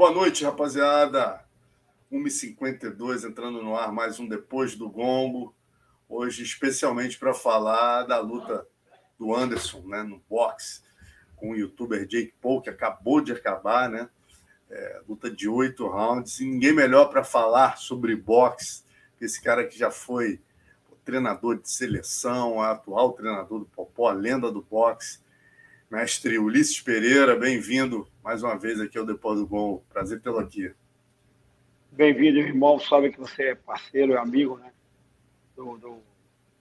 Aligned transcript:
Boa 0.00 0.12
noite, 0.12 0.44
rapaziada. 0.44 1.44
1h52 2.10 3.28
entrando 3.28 3.62
no 3.62 3.76
ar, 3.76 3.92
mais 3.92 4.18
um 4.18 4.26
Depois 4.26 4.74
do 4.74 4.88
Gombo. 4.88 5.54
Hoje, 6.08 6.42
especialmente 6.42 7.18
para 7.18 7.34
falar 7.34 8.04
da 8.04 8.18
luta 8.18 8.66
do 9.18 9.34
Anderson 9.34 9.82
né, 9.82 10.02
no 10.02 10.18
boxe 10.20 10.80
com 11.36 11.50
o 11.50 11.54
youtuber 11.54 12.06
Jake 12.06 12.32
Paul, 12.40 12.62
que 12.62 12.70
acabou 12.70 13.20
de 13.20 13.32
acabar, 13.32 13.90
né? 13.90 14.08
É, 14.70 15.02
luta 15.06 15.30
de 15.30 15.46
oito 15.46 15.86
rounds. 15.86 16.40
E 16.40 16.46
ninguém 16.46 16.72
melhor 16.72 17.10
para 17.10 17.22
falar 17.22 17.76
sobre 17.76 18.16
boxe 18.16 18.82
que 19.18 19.26
esse 19.26 19.42
cara 19.42 19.66
que 19.66 19.78
já 19.78 19.90
foi 19.90 20.40
treinador 21.04 21.60
de 21.60 21.70
seleção, 21.70 22.62
atual 22.62 23.12
treinador 23.12 23.58
do 23.58 23.66
Popó, 23.66 24.08
a 24.08 24.14
lenda 24.14 24.50
do 24.50 24.62
boxe 24.62 25.20
Mestre 25.90 26.38
Ulisses 26.38 26.80
Pereira, 26.80 27.34
bem-vindo 27.34 28.06
mais 28.22 28.44
uma 28.44 28.56
vez 28.56 28.80
aqui 28.80 28.96
ao 28.96 29.04
Depois 29.04 29.40
do 29.40 29.46
Gol. 29.46 29.82
Prazer 29.88 30.20
tê-lo 30.20 30.38
aqui. 30.38 30.72
Bem-vindo, 31.90 32.38
irmão. 32.38 32.78
Sabe 32.78 33.10
que 33.10 33.18
você 33.18 33.48
é 33.48 33.54
parceiro, 33.56 34.12
é 34.12 34.16
amigo, 34.16 34.56
né? 34.58 34.70
Do, 35.56 35.76
do, 35.78 35.96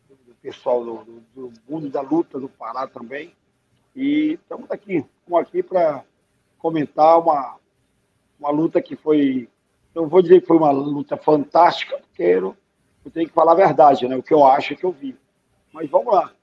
do 0.09 0.33
pessoal 0.41 0.83
do, 0.83 1.21
do, 1.35 1.53
mundo 1.69 1.89
da 1.89 2.01
luta 2.01 2.39
do 2.39 2.49
Pará 2.49 2.87
também. 2.87 3.35
E 3.95 4.39
estamos 4.41 4.71
aqui, 4.71 5.05
aqui 5.31 5.61
para 5.61 6.03
comentar 6.57 7.19
uma, 7.19 7.59
uma 8.39 8.49
luta 8.49 8.81
que 8.81 8.95
foi. 8.95 9.47
Eu 9.93 10.07
vou 10.07 10.23
dizer 10.23 10.41
que 10.41 10.47
foi 10.47 10.57
uma 10.57 10.71
luta 10.71 11.15
fantástica, 11.17 11.99
porque 11.99 12.23
eu, 12.23 12.57
eu 13.05 13.11
tenho 13.11 13.27
que 13.27 13.35
falar 13.35 13.51
a 13.51 13.55
verdade, 13.55 14.07
né? 14.07 14.17
O 14.17 14.23
que 14.23 14.33
eu 14.33 14.43
acho 14.43 14.75
que 14.75 14.83
eu 14.83 14.91
vi. 14.91 15.15
Mas 15.71 15.87
vamos 15.87 16.11
lá. 16.11 16.33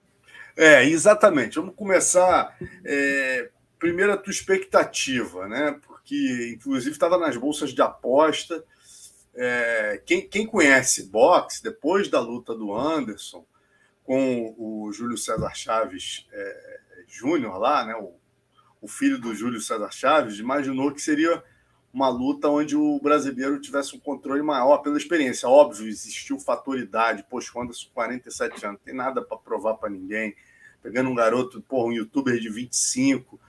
É, 0.56 0.84
exatamente. 0.84 1.56
Vamos 1.56 1.74
começar. 1.74 2.56
É, 2.84 3.50
primeiro, 3.78 4.12
a 4.12 4.16
tua 4.16 4.30
expectativa, 4.30 5.46
né? 5.46 5.78
Porque, 5.86 6.52
inclusive, 6.54 6.92
estava 6.92 7.18
nas 7.18 7.36
bolsas 7.36 7.70
de 7.70 7.82
aposta. 7.82 8.64
É, 9.34 10.00
quem, 10.06 10.26
quem 10.26 10.46
conhece 10.46 11.04
boxe, 11.04 11.62
depois 11.62 12.08
da 12.08 12.18
luta 12.20 12.54
do 12.54 12.74
Anderson 12.74 13.44
com 14.02 14.54
o 14.56 14.90
Júlio 14.92 15.18
César 15.18 15.52
Chaves 15.54 16.26
é, 16.32 16.76
Júnior 17.06 17.58
lá, 17.58 17.84
né? 17.84 17.94
O, 17.96 18.14
o 18.80 18.88
filho 18.88 19.18
do 19.18 19.34
Júlio 19.34 19.60
César 19.60 19.90
Chaves, 19.90 20.38
imaginou 20.38 20.92
que 20.92 21.02
seria 21.02 21.42
uma 21.96 22.10
luta 22.10 22.50
onde 22.50 22.76
o 22.76 23.00
brasileiro 23.00 23.58
tivesse 23.58 23.96
um 23.96 23.98
controle 23.98 24.42
maior 24.42 24.78
pela 24.82 24.98
experiência. 24.98 25.48
Óbvio, 25.48 25.88
existiu 25.88 26.38
fator 26.38 26.78
idade. 26.78 27.24
Poxa, 27.26 27.50
o 27.54 27.62
Anderson, 27.62 27.88
47 27.94 28.66
anos, 28.66 28.80
tem 28.84 28.94
nada 28.94 29.22
para 29.22 29.38
provar 29.38 29.76
para 29.76 29.88
ninguém 29.88 30.36
pegando 30.82 31.08
um 31.08 31.14
garoto, 31.14 31.62
porra, 31.62 31.86
um 31.86 31.92
youtuber 31.92 32.38
de 32.38 32.50
25 32.50 33.40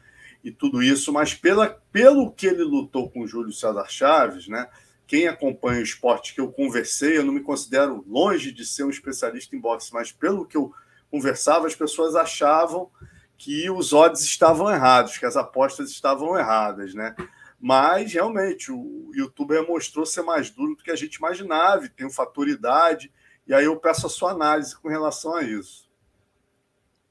e 0.41 0.49
tudo 0.49 0.81
isso, 0.81 1.11
mas 1.11 1.33
pela, 1.33 1.67
pelo 1.91 2.31
que 2.31 2.47
ele 2.47 2.63
lutou 2.63 3.09
com 3.09 3.19
o 3.19 3.27
Júlio 3.27 3.51
César 3.51 3.85
Chaves, 3.89 4.47
né? 4.47 4.69
Quem 5.05 5.27
acompanha 5.27 5.81
o 5.81 5.83
esporte 5.83 6.33
que 6.33 6.39
eu 6.39 6.49
conversei, 6.49 7.17
eu 7.17 7.25
não 7.25 7.33
me 7.33 7.41
considero 7.41 8.01
longe 8.07 8.53
de 8.53 8.65
ser 8.65 8.85
um 8.85 8.89
especialista 8.89 9.57
em 9.57 9.59
boxe, 9.59 9.93
mas 9.93 10.13
pelo 10.13 10.45
que 10.45 10.55
eu 10.55 10.73
conversava, 11.11 11.67
as 11.67 11.75
pessoas 11.75 12.15
achavam 12.15 12.89
que 13.37 13.69
os 13.69 13.91
odds 13.91 14.21
estavam 14.21 14.71
errados, 14.71 15.17
que 15.17 15.25
as 15.25 15.35
apostas 15.35 15.91
estavam 15.91 16.39
erradas, 16.39 16.93
né? 16.93 17.13
Mas 17.59 18.13
realmente 18.13 18.71
o 18.71 19.11
youtuber 19.15 19.67
mostrou 19.67 20.05
ser 20.05 20.21
mais 20.21 20.49
duro 20.49 20.75
do 20.75 20.83
que 20.83 20.91
a 20.91 20.95
gente 20.95 21.15
imaginava, 21.15 21.89
tem 21.89 22.05
um 22.05 22.11
fator 22.11 22.47
idade, 22.47 23.11
e 23.47 23.53
aí 23.53 23.65
eu 23.65 23.75
peço 23.77 24.05
a 24.05 24.09
sua 24.09 24.31
análise 24.31 24.77
com 24.77 24.87
relação 24.87 25.35
a 25.35 25.43
isso. 25.43 25.89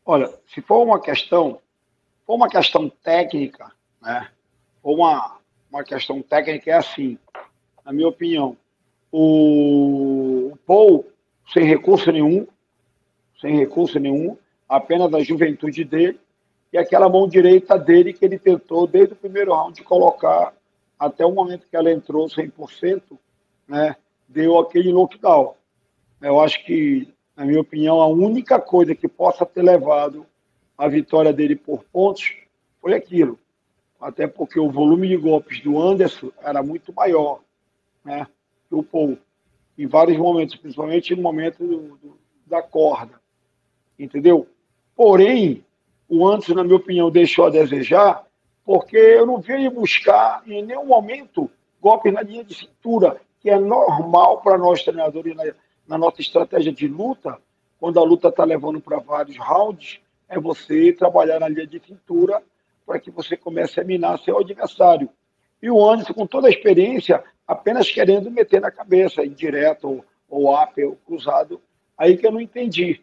Olha, 0.04 0.32
se 0.54 0.62
for 0.62 0.84
uma 0.84 1.00
questão, 1.00 1.60
for 2.24 2.34
uma 2.34 2.48
questão 2.48 2.88
técnica, 2.88 3.72
né? 4.00 4.30
Ou 4.82 4.98
uma, 4.98 5.38
uma 5.68 5.82
questão 5.82 6.22
técnica 6.22 6.70
é 6.70 6.74
assim, 6.74 7.18
na 7.84 7.92
minha 7.92 8.06
opinião, 8.06 8.56
o, 9.10 10.52
o 10.52 10.56
Paul 10.64 11.10
sem 11.52 11.64
recurso 11.64 12.12
nenhum, 12.12 12.46
sem 13.40 13.56
recurso 13.56 13.98
nenhum, 13.98 14.36
apenas 14.68 15.12
a 15.12 15.20
juventude 15.20 15.84
dele 15.84 16.20
e 16.72 16.78
aquela 16.78 17.08
mão 17.08 17.28
direita 17.28 17.78
dele 17.78 18.12
que 18.12 18.24
ele 18.24 18.38
tentou 18.38 18.86
desde 18.86 19.14
o 19.14 19.16
primeiro 19.16 19.54
round 19.54 19.82
colocar 19.82 20.52
até 20.98 21.24
o 21.24 21.32
momento 21.32 21.66
que 21.68 21.76
ela 21.76 21.90
entrou 21.90 22.26
100%, 22.26 23.02
né, 23.68 23.96
deu 24.28 24.58
aquele 24.58 24.92
knockdown. 24.92 25.54
Eu 26.20 26.40
acho 26.40 26.64
que 26.64 27.12
na 27.36 27.44
minha 27.44 27.60
opinião, 27.60 28.00
a 28.00 28.06
única 28.06 28.58
coisa 28.58 28.94
que 28.94 29.06
possa 29.06 29.44
ter 29.44 29.62
levado 29.62 30.26
a 30.76 30.88
vitória 30.88 31.32
dele 31.32 31.54
por 31.54 31.84
pontos 31.84 32.34
foi 32.80 32.94
aquilo. 32.94 33.38
Até 34.00 34.26
porque 34.26 34.58
o 34.58 34.70
volume 34.70 35.06
de 35.06 35.16
golpes 35.16 35.60
do 35.60 35.80
Anderson 35.80 36.30
era 36.42 36.62
muito 36.62 36.94
maior 36.94 37.40
né, 38.02 38.26
o 38.70 38.82
Paul. 38.82 39.18
Em 39.76 39.86
vários 39.86 40.16
momentos, 40.16 40.56
principalmente 40.56 41.14
no 41.14 41.22
momento 41.22 41.58
do, 41.58 41.96
do, 41.98 42.18
da 42.46 42.62
corda. 42.62 43.20
Entendeu? 43.98 44.48
Porém, 44.94 45.62
o 46.08 46.26
Anderson, 46.26 46.54
na 46.54 46.64
minha 46.64 46.76
opinião, 46.76 47.10
deixou 47.10 47.46
a 47.46 47.50
desejar, 47.50 48.24
porque 48.64 48.96
eu 48.96 49.26
não 49.26 49.42
ele 49.48 49.70
buscar 49.70 50.42
em 50.46 50.62
nenhum 50.62 50.86
momento 50.86 51.50
golpes 51.80 52.12
na 52.12 52.22
linha 52.22 52.44
de 52.44 52.54
cintura, 52.54 53.20
que 53.40 53.50
é 53.50 53.58
normal 53.58 54.40
para 54.40 54.58
nós 54.58 54.82
treinadores 54.82 55.34
na 55.86 55.96
nossa 55.96 56.20
estratégia 56.20 56.72
de 56.72 56.88
luta, 56.88 57.38
quando 57.78 58.00
a 58.00 58.04
luta 58.04 58.28
está 58.28 58.44
levando 58.44 58.80
para 58.80 58.98
vários 58.98 59.36
rounds, 59.36 60.00
é 60.28 60.38
você 60.38 60.92
trabalhar 60.92 61.38
na 61.38 61.48
linha 61.48 61.66
de 61.66 61.80
cintura 61.80 62.42
para 62.84 62.98
que 62.98 63.10
você 63.10 63.36
comece 63.36 63.80
a 63.80 63.84
minar 63.84 64.18
seu 64.18 64.38
adversário. 64.38 65.08
E 65.62 65.70
o 65.70 65.88
Anderson, 65.88 66.14
com 66.14 66.26
toda 66.26 66.48
a 66.48 66.50
experiência, 66.50 67.22
apenas 67.46 67.90
querendo 67.90 68.30
meter 68.30 68.60
na 68.60 68.70
cabeça, 68.70 69.24
indireto 69.24 69.88
ou, 69.88 70.04
ou 70.28 70.54
up 70.54 70.82
ou 70.82 70.96
cruzado, 71.06 71.60
aí 71.96 72.16
que 72.16 72.26
eu 72.26 72.32
não 72.32 72.40
entendi, 72.40 73.00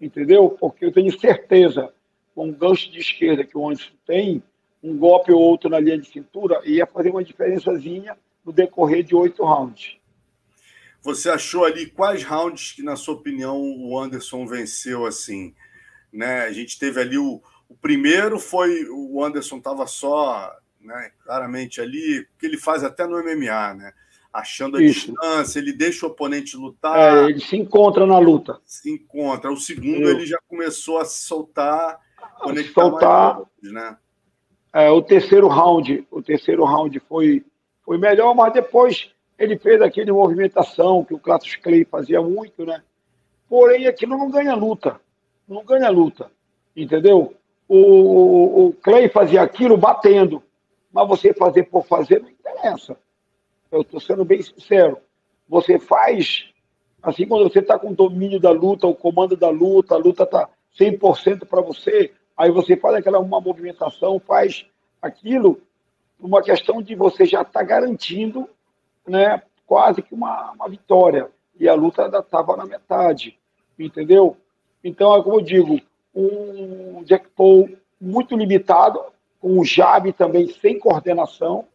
entendeu? 0.00 0.56
Porque 0.60 0.84
eu 0.84 0.92
tenho 0.92 1.18
certeza, 1.18 1.92
com 2.34 2.48
o 2.48 2.52
gancho 2.52 2.90
de 2.90 2.98
esquerda 2.98 3.44
que 3.44 3.56
o 3.56 3.68
Anderson 3.68 3.92
tem, 4.06 4.42
um 4.82 4.96
golpe 4.96 5.32
ou 5.32 5.40
outro 5.40 5.68
na 5.68 5.78
linha 5.78 5.98
de 5.98 6.08
cintura 6.08 6.60
ia 6.64 6.86
fazer 6.86 7.10
uma 7.10 7.24
diferençazinha 7.24 8.16
no 8.44 8.52
decorrer 8.52 9.02
de 9.02 9.14
oito 9.14 9.44
rounds. 9.44 9.98
Você 11.02 11.30
achou 11.30 11.64
ali 11.64 11.86
quais 11.86 12.22
rounds 12.22 12.72
que, 12.72 12.82
na 12.82 12.96
sua 12.96 13.14
opinião, 13.14 13.58
o 13.58 13.98
Anderson 13.98 14.46
venceu 14.46 15.06
assim? 15.06 15.54
Né? 16.12 16.42
A 16.42 16.52
gente 16.52 16.78
teve 16.78 17.00
ali 17.00 17.16
o, 17.16 17.42
o 17.68 17.74
primeiro 17.74 18.38
foi 18.38 18.86
o 18.90 19.22
Anderson 19.24 19.58
estava 19.58 19.86
só, 19.86 20.54
né, 20.80 21.12
claramente 21.24 21.80
ali, 21.80 22.26
que 22.38 22.46
ele 22.46 22.58
faz 22.58 22.82
até 22.82 23.06
no 23.06 23.22
MMA, 23.22 23.74
né? 23.74 23.92
Achando 24.32 24.76
a 24.76 24.82
Isso. 24.82 25.06
distância, 25.06 25.58
ele 25.58 25.72
deixa 25.72 26.06
o 26.06 26.10
oponente 26.10 26.56
lutar. 26.56 26.96
É, 26.96 27.30
ele 27.30 27.40
se 27.40 27.56
encontra 27.56 28.06
na 28.06 28.18
luta. 28.18 28.60
Se 28.64 28.88
encontra. 28.88 29.50
O 29.50 29.56
segundo 29.56 30.02
Eu... 30.02 30.10
ele 30.10 30.26
já 30.26 30.38
começou 30.46 30.98
a 30.98 31.04
se 31.04 31.24
soltar, 31.24 31.98
conectar 32.40 32.82
soltar. 32.82 33.40
Mais, 33.62 33.72
né? 33.72 33.96
É, 34.72 34.90
o 34.90 35.02
terceiro 35.02 35.48
round, 35.48 36.06
o 36.10 36.22
terceiro 36.22 36.64
round 36.64 36.98
foi, 37.00 37.44
foi 37.84 37.98
melhor, 37.98 38.34
mas 38.34 38.52
depois 38.52 39.10
ele 39.38 39.58
fez 39.58 39.80
aquele 39.82 40.12
movimentação 40.12 41.04
que 41.04 41.14
o 41.14 41.18
Kratos 41.18 41.56
Clay 41.56 41.84
fazia 41.84 42.20
muito, 42.20 42.64
né? 42.64 42.82
Porém, 43.48 43.86
aquilo 43.86 44.16
não 44.16 44.30
ganha 44.30 44.54
luta. 44.54 45.00
Não 45.48 45.64
ganha 45.64 45.90
luta. 45.90 46.30
Entendeu? 46.76 47.34
O, 47.66 48.66
o 48.66 48.72
Clay 48.74 49.08
fazia 49.08 49.42
aquilo 49.42 49.76
batendo. 49.76 50.42
Mas 50.92 51.08
você 51.08 51.32
fazer 51.32 51.64
por 51.64 51.84
fazer 51.86 52.20
não 52.20 52.30
interessa. 52.30 52.96
Eu 53.72 53.80
estou 53.80 54.00
sendo 54.00 54.24
bem 54.24 54.42
sincero. 54.42 54.98
Você 55.48 55.78
faz, 55.78 56.44
assim, 57.02 57.26
quando 57.26 57.50
você 57.50 57.58
está 57.58 57.78
com 57.78 57.90
o 57.90 57.94
domínio 57.94 58.38
da 58.38 58.50
luta, 58.50 58.86
o 58.86 58.94
comando 58.94 59.36
da 59.36 59.48
luta, 59.48 59.94
a 59.94 59.98
luta 59.98 60.24
está 60.24 60.48
100% 60.78 61.46
para 61.46 61.60
você, 61.60 62.12
aí 62.40 62.50
você 62.50 62.74
faz 62.74 62.94
aquela 62.94 63.18
uma 63.18 63.38
movimentação, 63.38 64.18
faz 64.18 64.64
aquilo, 65.02 65.60
uma 66.18 66.42
questão 66.42 66.80
de 66.80 66.94
você 66.94 67.26
já 67.26 67.42
estar 67.42 67.60
tá 67.60 67.62
garantindo 67.62 68.48
né, 69.06 69.42
quase 69.66 70.00
que 70.00 70.14
uma, 70.14 70.52
uma 70.52 70.66
vitória. 70.66 71.30
E 71.58 71.68
a 71.68 71.74
luta 71.74 72.02
ainda 72.02 72.20
estava 72.20 72.56
na 72.56 72.64
metade, 72.64 73.38
entendeu? 73.78 74.38
Então, 74.82 75.14
é 75.14 75.22
como 75.22 75.36
eu 75.36 75.42
digo, 75.42 75.78
um 76.14 77.04
Jack 77.04 77.28
Paul 77.36 77.68
muito 78.00 78.34
limitado, 78.34 78.98
com 79.38 79.58
o 79.58 79.64
jab 79.64 80.10
também 80.14 80.48
sem 80.48 80.78
coordenação, 80.78 81.66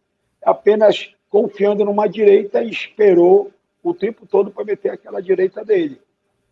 apenas 0.44 1.14
confiando 1.30 1.84
numa 1.84 2.08
direita 2.08 2.60
e 2.60 2.70
esperou 2.70 3.52
o 3.84 3.94
tempo 3.94 4.26
todo 4.26 4.50
para 4.50 4.64
meter 4.64 4.90
aquela 4.90 5.22
direita 5.22 5.64
dele. 5.64 6.00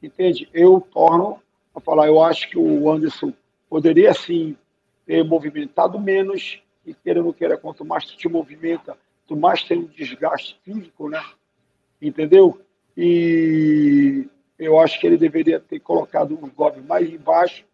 Entende? 0.01 0.49
Eu 0.55 0.81
torno 0.81 1.41
a 1.75 1.81
falar, 1.81 2.07
eu 2.07 2.23
acho 2.23 2.49
que 2.49 2.57
o 2.57 2.89
Anderson 2.89 3.33
poderia 3.69 4.13
sim 4.15 4.57
ter 5.07 5.25
movimentado 5.25 5.99
menos, 6.01 6.63
e 6.87 6.95
queira 6.95 7.21
ou 7.21 7.27
não 7.27 7.33
queira, 7.33 7.57
quanto 7.57 7.85
mais 7.85 8.05
te 8.05 8.29
movimenta, 8.29 8.97
tu 9.27 9.37
mais 9.37 9.63
tem 9.63 9.79
um 9.79 9.87
desgaste 9.87 10.59
físico, 10.65 11.09
né? 11.09 11.23
Entendeu? 12.01 12.61
E 12.97 14.27
eu 14.59 14.79
acho 14.79 15.01
que 15.01 15.07
ele 15.07 15.17
deveria 15.17 15.59
ter 15.59 15.81
colocado 15.81 16.39
os 16.41 16.51
golpes 16.53 16.85
mais 16.85 17.09
embaixo, 17.11 17.65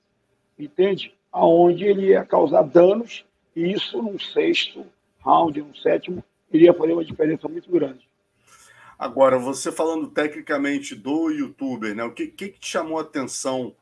entende? 0.58 1.14
Aonde 1.32 1.84
ele 1.84 2.08
ia 2.08 2.24
causar 2.24 2.62
danos, 2.62 3.24
e 3.54 3.72
isso 3.72 4.00
num 4.02 4.18
sexto 4.18 4.86
round, 5.20 5.60
num 5.60 5.74
sétimo, 5.74 6.24
iria 6.52 6.72
fazer 6.72 6.92
uma 6.92 7.04
diferença 7.04 7.48
muito 7.48 7.70
grande. 7.70 8.08
Agora, 8.98 9.38
você 9.38 9.72
falando 9.72 10.08
tecnicamente 10.08 10.94
do 10.94 11.30
youtuber, 11.30 11.94
né? 11.94 12.04
O 12.04 12.12
que, 12.12 12.26
que, 12.26 12.48
te 12.48 12.68
chamou 12.68 12.98
a 12.98 13.02
atenção 13.02 13.74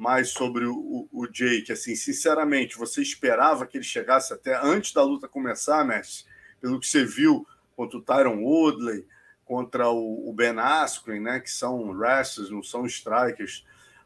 mais 0.00 0.30
sobre 0.30 0.64
o, 0.64 1.06
o, 1.12 1.26
Jake? 1.26 1.70
Assim, 1.70 1.94
sinceramente, 1.94 2.78
você 2.78 3.02
esperava 3.02 3.66
que 3.66 3.76
ele 3.76 3.84
chegasse 3.84 4.32
até 4.32 4.58
antes 4.58 4.94
da 4.94 5.02
luta 5.02 5.28
começar, 5.28 5.84
Messi? 5.84 6.24
Pelo 6.58 6.80
que 6.80 6.86
você 6.86 7.04
viu 7.04 7.46
contra 7.76 7.98
o 7.98 8.02
Tyron 8.02 8.42
Woodley, 8.42 9.06
contra 9.44 9.90
o, 9.90 10.26
o 10.26 10.32
Ben 10.32 10.58
Askren, 10.58 11.20
né? 11.20 11.38
Que 11.38 11.50
são 11.50 11.90
wrestlers, 11.90 12.50
não 12.50 12.62
são 12.62 12.86
strikers. 12.86 13.62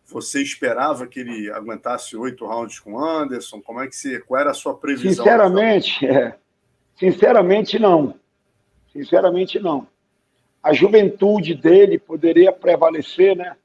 Você 0.07 0.43
esperava 0.43 1.07
que 1.07 1.21
ele 1.21 1.49
aguentasse 1.53 2.17
oito 2.17 2.45
rounds 2.45 2.81
com 2.81 2.99
Anderson? 2.99 3.63
Como 3.63 3.81
é 3.81 3.87
que 3.87 3.95
você, 3.95 4.19
qual 4.19 4.41
era 4.41 4.51
a 4.51 4.55
sua 4.55 4.77
previsão? 4.77 5.25
Sinceramente, 5.25 6.05
é, 6.11 6.37
sinceramente 6.97 7.79
não. 7.79 8.19
Sinceramente 8.93 9.61
não. 9.61 9.87
A 10.61 10.73
juventude 10.73 11.55
dele 11.55 12.01
poderia 12.01 12.51
prevalecer, 12.51 13.37
né? 13.37 13.57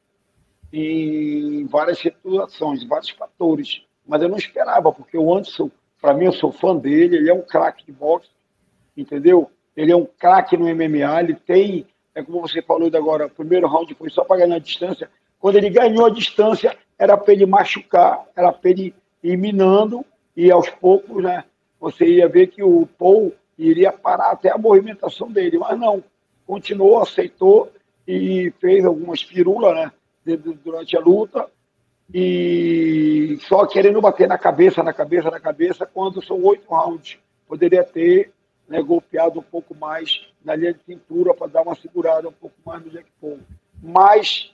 Em 0.72 1.66
várias 1.66 2.00
situações, 2.00 2.84
vários 2.84 3.10
fatores. 3.10 3.82
Mas 4.08 4.22
eu 4.22 4.30
não 4.30 4.38
esperava, 4.38 4.92
porque 4.92 5.18
o 5.18 5.34
Anderson, 5.34 5.70
para 6.02 6.14
mim, 6.14 6.26
eu 6.26 6.34
sou 6.34 6.52
fã 6.52 6.76
dele, 6.76 7.18
ele 7.18 7.30
é 7.30 7.34
um 7.34 7.42
craque 7.42 7.86
de 7.86 7.92
boxe, 7.92 8.30
entendeu? 8.96 9.50
Ele 9.76 9.92
é 9.92 9.96
um 9.96 10.06
craque 10.06 10.58
no 10.58 10.66
MMA, 10.66 11.22
ele 11.22 11.36
tem, 11.36 11.86
é 12.14 12.24
como 12.24 12.42
você 12.42 12.62
falou 12.62 12.90
agora, 12.94 13.28
o 13.28 13.30
primeiro 13.30 13.68
round 13.68 13.94
foi 13.96 14.10
só 14.10 14.24
para 14.24 14.38
ganhar 14.38 14.56
a 14.56 14.60
distância, 14.60 15.10
quando 15.40 15.56
ele 15.56 15.70
ganhou 15.70 16.06
a 16.06 16.10
distância, 16.10 16.76
era 16.98 17.16
para 17.18 17.34
ele 17.34 17.46
machucar, 17.46 18.26
era 18.36 18.52
para 18.52 18.70
ele 18.70 18.94
ir 19.24 19.38
minando, 19.38 20.06
e 20.36 20.52
aos 20.52 20.70
poucos, 20.70 21.24
né, 21.24 21.44
você 21.80 22.06
ia 22.06 22.28
ver 22.28 22.48
que 22.48 22.62
o 22.62 22.88
Paul 22.98 23.34
iria 23.58 23.92
parar 23.92 24.32
até 24.32 24.52
a 24.52 24.58
movimentação 24.58 25.32
dele, 25.32 25.58
mas 25.58 25.80
não, 25.80 26.04
continuou, 26.46 27.00
aceitou 27.00 27.72
e 28.08 28.52
fez 28.60 28.86
algumas 28.86 29.22
firulas 29.22 29.76
né, 29.76 29.92
durante 30.38 30.98
a 30.98 31.00
luta, 31.00 31.48
e 32.14 33.38
só 33.42 33.66
querendo 33.66 34.02
bater 34.02 34.28
na 34.28 34.38
cabeça, 34.38 34.82
na 34.84 34.94
cabeça, 34.94 35.30
na 35.30 35.40
cabeça, 35.40 35.86
quando 35.86 36.24
são 36.24 36.42
oito 36.44 36.68
rounds. 36.68 37.20
Poderia 37.48 37.84
ter 37.84 38.32
né, 38.68 38.82
golpeado 38.82 39.40
um 39.40 39.44
pouco 39.44 39.76
mais 39.76 40.28
na 40.44 40.56
linha 40.56 40.74
de 40.74 40.80
cintura 40.84 41.34
para 41.34 41.48
dar 41.48 41.62
uma 41.62 41.76
segurada 41.76 42.28
um 42.28 42.34
pouco 42.34 42.56
mais 42.66 42.84
no 42.84 42.92
Jack 42.92 43.08
Paul. 43.20 43.40
Mas 43.82 44.54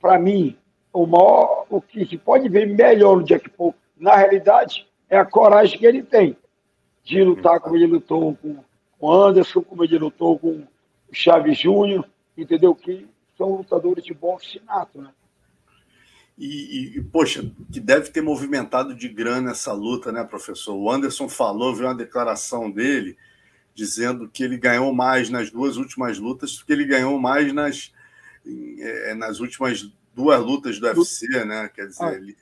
para 0.00 0.18
mim, 0.18 0.56
o 0.92 1.06
maior, 1.06 1.66
o 1.70 1.80
que 1.80 2.04
se 2.04 2.18
pode 2.18 2.48
ver 2.48 2.66
melhor 2.66 3.16
no 3.16 3.24
Jack 3.24 3.48
Paul, 3.50 3.74
na 3.96 4.14
realidade, 4.16 4.86
é 5.08 5.16
a 5.16 5.24
coragem 5.24 5.78
que 5.78 5.86
ele 5.86 6.02
tem 6.02 6.36
de 7.02 7.22
lutar 7.22 7.58
como 7.60 7.76
ele 7.76 7.86
lutou 7.86 8.36
com 8.36 8.58
o 9.00 9.12
Anderson, 9.12 9.62
como 9.62 9.82
ele 9.82 9.98
lutou 9.98 10.38
com 10.38 10.48
o 10.50 10.68
Chaves 11.10 11.58
Júnior, 11.58 12.06
entendeu? 12.36 12.74
Que 12.74 13.06
são 13.36 13.56
lutadores 13.56 14.04
de 14.04 14.14
boxe 14.14 14.60
nato, 14.66 15.00
né? 15.00 15.10
E, 16.36 16.96
e, 16.96 17.02
poxa, 17.02 17.48
que 17.72 17.78
deve 17.78 18.10
ter 18.10 18.20
movimentado 18.20 18.94
de 18.94 19.08
grana 19.08 19.52
essa 19.52 19.72
luta, 19.72 20.10
né, 20.10 20.24
professor? 20.24 20.74
O 20.74 20.90
Anderson 20.90 21.28
falou, 21.28 21.74
viu 21.74 21.86
uma 21.86 21.94
declaração 21.94 22.70
dele 22.70 23.16
dizendo 23.72 24.28
que 24.28 24.42
ele 24.42 24.56
ganhou 24.56 24.92
mais 24.92 25.30
nas 25.30 25.50
duas 25.50 25.76
últimas 25.76 26.18
lutas 26.18 26.56
do 26.56 26.64
que 26.64 26.72
ele 26.72 26.84
ganhou 26.84 27.18
mais 27.20 27.52
nas, 27.52 27.92
é, 28.46 29.14
nas 29.14 29.40
últimas 29.40 29.92
duas 30.12 30.40
lutas 30.40 30.78
do 30.78 30.86
UFC, 30.86 31.44
né? 31.44 31.70
Quer 31.74 31.86
dizer, 31.86 32.04
ah, 32.04 32.12
ele... 32.12 32.36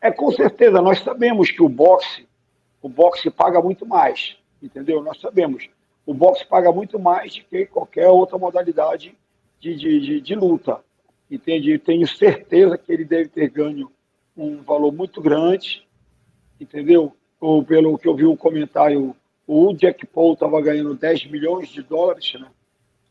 é 0.00 0.10
com 0.10 0.30
certeza. 0.32 0.80
Nós 0.82 1.02
sabemos 1.02 1.50
que 1.50 1.62
o 1.62 1.68
boxe, 1.68 2.26
o 2.80 2.88
boxe 2.88 3.30
paga 3.30 3.60
muito 3.60 3.86
mais, 3.86 4.36
entendeu? 4.62 5.02
Nós 5.02 5.20
sabemos. 5.20 5.68
O 6.06 6.12
boxe 6.12 6.46
paga 6.46 6.70
muito 6.72 6.98
mais 6.98 7.34
do 7.36 7.44
que 7.44 7.66
qualquer 7.66 8.08
outra 8.08 8.36
modalidade 8.36 9.16
de, 9.64 9.74
de, 9.74 10.00
de, 10.00 10.20
de 10.20 10.34
luta, 10.34 10.80
entende? 11.30 11.78
Tenho 11.78 12.06
certeza 12.06 12.76
que 12.76 12.92
ele 12.92 13.04
deve 13.04 13.30
ter 13.30 13.48
ganho 13.48 13.90
um 14.36 14.62
valor 14.62 14.92
muito 14.92 15.22
grande, 15.22 15.86
entendeu? 16.60 17.16
Ou 17.40 17.64
pelo 17.64 17.96
que 17.96 18.06
eu 18.06 18.14
vi 18.14 18.26
o 18.26 18.36
comentário, 18.36 19.16
o 19.46 19.72
Jack 19.72 20.04
Paul 20.06 20.34
estava 20.34 20.60
ganhando 20.60 20.94
10 20.94 21.30
milhões 21.30 21.68
de 21.68 21.82
dólares, 21.82 22.34
né? 22.34 22.46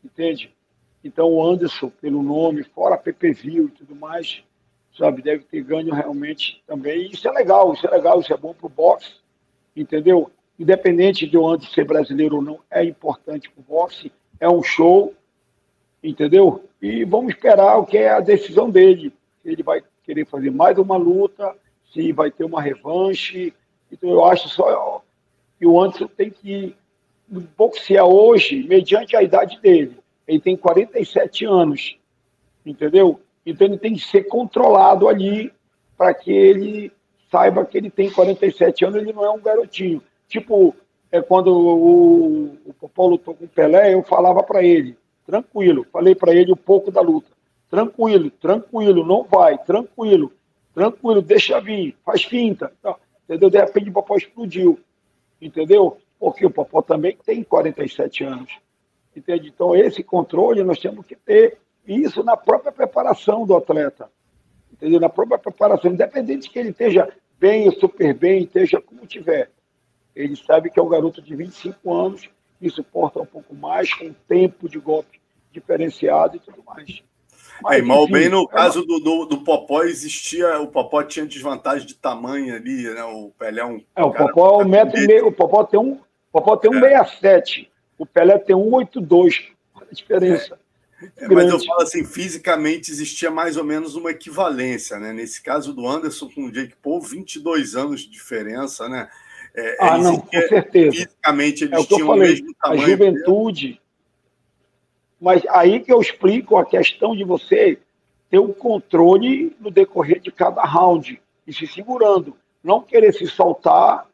Entende? 0.04 0.54
Então 1.02 1.32
o 1.32 1.44
Anderson, 1.44 1.90
pelo 2.00 2.22
nome, 2.22 2.62
fora 2.62 2.96
PPV 2.96 3.62
e 3.62 3.68
tudo 3.68 3.96
mais, 3.96 4.42
sabe, 4.96 5.22
deve 5.22 5.42
ter 5.44 5.62
ganho 5.62 5.92
realmente 5.92 6.62
também. 6.68 7.10
Isso 7.10 7.26
é 7.26 7.32
legal, 7.32 7.72
isso 7.72 7.86
é 7.86 7.90
legal, 7.90 8.20
isso 8.20 8.32
é 8.32 8.36
bom 8.36 8.54
para 8.54 8.66
o 8.66 8.70
boxe, 8.70 9.14
entendeu? 9.74 10.30
Independente 10.56 11.26
de 11.26 11.36
o 11.36 11.48
Anderson 11.48 11.72
ser 11.72 11.84
brasileiro 11.84 12.36
ou 12.36 12.42
não, 12.42 12.60
é 12.70 12.84
importante 12.84 13.50
para 13.50 13.60
o 13.60 13.64
boxe, 13.64 14.12
é 14.38 14.48
um 14.48 14.62
show, 14.62 15.12
entendeu? 16.04 16.64
E 16.80 17.04
vamos 17.04 17.32
esperar 17.32 17.78
o 17.78 17.86
que 17.86 17.98
é 17.98 18.10
a 18.10 18.20
decisão 18.20 18.70
dele. 18.70 19.12
Ele 19.44 19.62
vai 19.62 19.82
querer 20.04 20.26
fazer 20.26 20.50
mais 20.50 20.78
uma 20.78 20.96
luta, 20.96 21.56
se 21.92 22.12
vai 22.12 22.30
ter 22.30 22.44
uma 22.44 22.62
revanche. 22.62 23.52
Então 23.90 24.10
eu 24.10 24.24
acho 24.24 24.48
só 24.48 25.02
que 25.58 25.66
o 25.66 25.80
Anderson 25.80 26.06
tem 26.06 26.30
que 26.30 26.76
boxear 27.56 28.06
hoje, 28.06 28.62
mediante 28.68 29.16
a 29.16 29.22
idade 29.22 29.58
dele 29.60 29.96
ele 30.26 30.40
tem 30.40 30.56
47 30.56 31.44
anos, 31.44 31.98
entendeu? 32.64 33.20
Então 33.44 33.66
ele 33.66 33.78
tem 33.78 33.94
que 33.94 34.00
ser 34.00 34.24
controlado 34.24 35.08
ali 35.08 35.52
para 35.96 36.12
que 36.14 36.32
ele 36.32 36.92
saiba 37.30 37.64
que 37.64 37.76
ele 37.76 37.90
tem 37.90 38.10
47 38.10 38.84
anos, 38.84 38.96
ele 38.96 39.12
não 39.12 39.24
é 39.24 39.30
um 39.30 39.40
garotinho. 39.40 40.02
Tipo, 40.28 40.74
é 41.12 41.20
quando 41.20 41.48
o, 41.48 42.44
o 42.64 42.74
Popó 42.74 43.06
lutou 43.06 43.34
com 43.34 43.44
o 43.44 43.48
Pelé, 43.48 43.94
eu 43.94 44.02
falava 44.02 44.42
para 44.42 44.62
ele, 44.62 44.96
tranquilo, 45.26 45.86
falei 45.92 46.14
para 46.14 46.34
ele 46.34 46.52
um 46.52 46.56
pouco 46.56 46.90
da 46.90 47.00
luta. 47.00 47.30
Tranquilo, 47.70 48.30
tranquilo, 48.30 49.04
não 49.04 49.24
vai, 49.24 49.58
tranquilo, 49.58 50.32
tranquilo, 50.74 51.22
deixa 51.22 51.60
vir, 51.60 51.96
faz 52.04 52.24
finta. 52.24 52.72
Entendeu? 53.24 53.50
De 53.50 53.58
repente 53.58 53.90
o 53.90 53.92
Popó 53.92 54.16
explodiu. 54.16 54.78
Entendeu? 55.40 55.98
Porque 56.18 56.46
o 56.46 56.50
Popó 56.50 56.82
também 56.82 57.16
tem 57.24 57.42
47 57.42 58.24
anos. 58.24 58.52
Entende? 59.16 59.48
Então, 59.48 59.74
esse 59.74 60.02
controle 60.02 60.62
nós 60.62 60.78
temos 60.78 61.06
que 61.06 61.16
ter 61.16 61.58
isso 61.86 62.22
na 62.22 62.36
própria 62.36 62.72
preparação 62.72 63.46
do 63.46 63.56
atleta. 63.56 64.10
Entendeu? 64.72 65.00
Na 65.00 65.08
própria 65.08 65.38
preparação, 65.38 65.90
independente 65.90 66.50
que 66.50 66.58
ele 66.58 66.70
esteja 66.70 67.08
bem 67.38 67.66
ou 67.66 67.72
super 67.72 68.14
bem, 68.14 68.42
esteja 68.44 68.80
como 68.80 69.06
tiver. 69.06 69.50
Ele 70.14 70.36
sabe 70.36 70.70
que 70.70 70.78
é 70.78 70.82
um 70.82 70.88
garoto 70.88 71.20
de 71.20 71.34
25 71.34 71.92
anos 71.92 72.28
que 72.64 72.70
suporta 72.70 73.20
um 73.20 73.26
pouco 73.26 73.54
mais, 73.54 73.92
com 73.92 74.10
tempo 74.26 74.70
de 74.70 74.78
golpe 74.78 75.20
diferenciado 75.52 76.36
e 76.36 76.40
tudo 76.40 76.64
mais. 76.64 77.02
Mas, 77.62 77.78
é, 77.78 77.82
mal 77.82 78.08
bem 78.08 78.30
no 78.30 78.44
é 78.44 78.46
caso 78.46 78.80
uma... 78.80 78.86
do, 78.86 79.00
do, 79.00 79.26
do, 79.26 79.44
Popó 79.44 79.82
existia, 79.82 80.58
o 80.60 80.68
Popó 80.68 81.02
tinha 81.02 81.26
desvantagem 81.26 81.86
de 81.86 81.94
tamanho 81.94 82.54
ali, 82.56 82.88
né? 82.88 83.04
O 83.04 83.30
Pelé 83.38 83.60
é 83.60 83.64
um. 83.66 83.84
É, 83.94 84.02
o 84.02 84.10
Popó 84.10 84.60
é 84.60 84.64
um 84.64 84.68
metro 84.68 84.98
e 84.98 85.06
meio, 85.06 85.26
o 85.26 85.32
Popó 85.32 85.62
tem 85.62 85.78
um, 85.78 86.00
Popó 86.32 86.56
tem 86.56 86.70
um 86.70 86.82
é. 86.82 87.04
67. 87.04 87.70
O 87.98 88.06
Pelé 88.06 88.38
tem 88.38 88.56
1,82. 88.56 89.52
A 89.76 89.94
diferença. 89.94 90.58
É, 91.18 91.28
mas 91.28 91.50
eu 91.50 91.60
falo 91.60 91.82
assim, 91.82 92.02
fisicamente 92.02 92.90
existia 92.90 93.30
mais 93.30 93.58
ou 93.58 93.64
menos 93.64 93.94
uma 93.94 94.10
equivalência, 94.10 94.98
né? 94.98 95.12
Nesse 95.12 95.42
caso 95.42 95.74
do 95.74 95.86
Anderson 95.86 96.30
com 96.30 96.46
o 96.46 96.50
Jake 96.50 96.74
Paul, 96.82 97.02
22 97.02 97.76
anos 97.76 98.00
de 98.00 98.10
diferença, 98.10 98.88
né? 98.88 99.10
É, 99.56 99.76
ah, 99.80 99.98
não, 99.98 100.20
com 100.20 100.40
certeza. 100.48 100.92
Fisicamente 100.92 101.64
eles 101.64 101.80
é 101.80 101.86
tinham 101.86 102.06
falei, 102.06 102.28
o 102.28 102.32
mesmo 102.32 102.54
tamanho. 102.60 102.82
A 102.82 102.86
juventude. 102.86 103.66
Mesmo. 103.66 103.84
Mas 105.20 105.42
aí 105.48 105.80
que 105.80 105.92
eu 105.92 106.00
explico 106.00 106.56
a 106.56 106.66
questão 106.66 107.14
de 107.16 107.24
você 107.24 107.78
ter 108.28 108.38
um 108.38 108.52
controle 108.52 109.56
no 109.60 109.70
decorrer 109.70 110.20
de 110.20 110.32
cada 110.32 110.62
round 110.62 111.20
e 111.46 111.52
se 111.52 111.66
segurando. 111.66 112.36
Não 112.62 112.80
querer 112.80 113.12
se 113.12 113.26
soltar, 113.26 114.06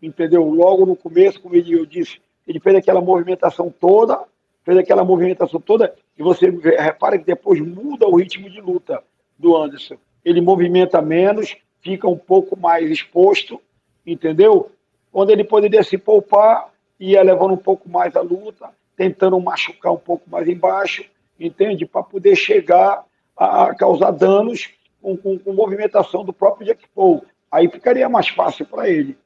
entendeu? 0.00 0.48
Logo 0.48 0.86
no 0.86 0.96
começo, 0.96 1.40
como 1.40 1.54
eu 1.54 1.84
disse, 1.84 2.18
ele 2.46 2.60
fez 2.60 2.76
aquela 2.76 3.00
movimentação 3.00 3.72
toda, 3.78 4.24
fez 4.64 4.78
aquela 4.78 5.04
movimentação 5.04 5.60
toda, 5.60 5.94
e 6.16 6.22
você 6.22 6.48
repara 6.48 7.18
que 7.18 7.24
depois 7.24 7.60
muda 7.60 8.06
o 8.06 8.16
ritmo 8.16 8.48
de 8.48 8.60
luta 8.60 9.02
do 9.38 9.56
Anderson. 9.56 9.96
Ele 10.24 10.40
movimenta 10.40 11.02
menos, 11.02 11.56
fica 11.82 12.08
um 12.08 12.16
pouco 12.16 12.58
mais 12.58 12.90
exposto, 12.90 13.60
entendeu? 14.06 14.70
Quando 15.12 15.30
ele 15.30 15.44
poderia 15.44 15.82
se 15.82 15.96
poupar, 15.96 16.70
ia 16.98 17.22
levando 17.22 17.54
um 17.54 17.58
pouco 17.58 17.88
mais 17.88 18.14
a 18.16 18.20
luta, 18.20 18.70
tentando 18.96 19.38
machucar 19.40 19.92
um 19.92 19.98
pouco 19.98 20.28
mais 20.28 20.48
embaixo, 20.48 21.04
entende? 21.38 21.86
Para 21.86 22.02
poder 22.02 22.36
chegar 22.36 23.04
a 23.36 23.74
causar 23.74 24.10
danos 24.10 24.70
com, 25.00 25.16
com, 25.16 25.38
com, 25.38 25.52
movimentação 25.52 26.24
do 26.24 26.32
próprio 26.32 26.66
Jack 26.66 26.88
Paul. 26.94 27.24
Aí 27.50 27.68
ficaria 27.70 28.08
mais 28.08 28.28
fácil 28.28 28.66
para 28.66 28.88
ele. 28.88 29.16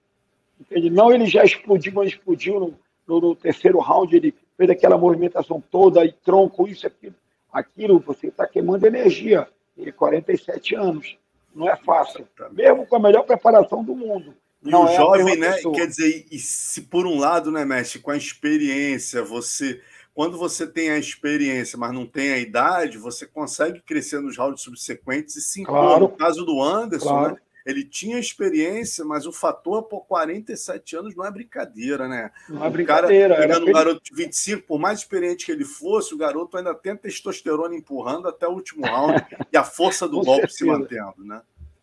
Entende? 0.61 0.91
Não 0.91 1.13
ele 1.13 1.27
já 1.27 1.43
explodiu, 1.43 1.93
mas 1.95 2.09
explodiu 2.09 2.61
no, 2.61 2.75
no, 3.07 3.21
no, 3.29 3.35
terceiro 3.35 3.79
round 3.81 4.15
ele 4.15 4.35
fez 4.57 4.71
aquela 4.71 4.99
movimentação 4.99 5.63
toda, 5.71 6.05
e 6.05 6.13
tronco, 6.13 6.69
isso, 6.69 6.87
aquilo. 6.87 7.15
Aquilo, 7.51 7.99
você 7.99 8.29
está 8.29 8.47
queimando 8.47 8.87
energia. 8.87 9.49
Ele 9.77 9.91
47 9.91 10.75
anos. 10.75 11.17
Não 11.55 11.69
é 11.69 11.77
fácil. 11.77 12.27
Mesmo 12.51 12.87
com 12.87 12.97
a 12.97 13.01
melhor 13.01 13.25
preparação 13.25 13.83
do 13.83 13.95
mundo. 13.95 14.35
E 14.65 14.71
não 14.71 14.85
o 14.85 14.89
é 14.89 14.97
jovem, 14.97 15.37
né? 15.37 15.53
Pessoa. 15.55 15.75
Quer 15.75 15.87
dizer, 15.87 16.27
e 16.31 16.39
se 16.39 16.83
por 16.83 17.07
um 17.07 17.19
lado, 17.19 17.51
né, 17.51 17.65
mestre, 17.65 18.01
com 18.01 18.11
a 18.11 18.17
experiência, 18.17 19.23
você. 19.23 19.81
Quando 20.15 20.37
você 20.37 20.67
tem 20.67 20.91
a 20.91 20.99
experiência, 20.99 21.79
mas 21.79 21.91
não 21.91 22.05
tem 22.05 22.35
a 22.35 22.39
idade, 22.39 22.99
você 22.99 23.27
consegue 23.27 23.81
crescer 23.81 24.21
nos 24.21 24.37
rounds 24.37 24.63
subsequentes 24.63 25.37
e 25.37 25.41
se 25.41 25.63
impor. 25.63 25.75
Claro. 25.75 26.01
No 26.01 26.09
caso 26.11 26.45
do 26.45 26.63
Anderson, 26.63 27.09
claro. 27.09 27.35
né? 27.35 27.41
Ele 27.65 27.85
tinha 27.85 28.19
experiência, 28.19 29.05
mas 29.05 29.25
o 29.25 29.33
fator 29.33 29.85
por 29.85 30.05
47 30.07 30.97
anos 30.97 31.15
não 31.15 31.25
é 31.25 31.31
brincadeira, 31.31 32.09
né? 32.09 32.31
Não 32.49 32.65
é 32.65 32.71
brincadeira. 32.71 33.35
O 33.35 33.37
cara 33.37 33.49
pegando 33.49 33.69
um 33.69 33.73
garoto 33.73 34.03
de 34.03 34.15
25, 34.15 34.67
por 34.67 34.79
mais 34.79 34.99
experiente 34.99 35.47
que 35.47 35.53
ele 35.53 35.65
fosse, 35.65 36.15
o 36.15 36.19
garoto 36.19 36.57
ainda 36.57 36.75
tem 36.75 36.97
testosterona 36.97 37.75
empurrando 37.75 38.29
até 38.29 38.47
o 38.49 38.53
último 38.53 38.85
round 38.85 39.25
e 39.53 39.57
a 39.57 39.65
força 39.65 40.09
do 40.09 40.21
golpe 40.23 40.51
certeza. 40.51 40.59
se 40.59 40.65
mantendo, 40.65 41.25
né? 41.25 41.41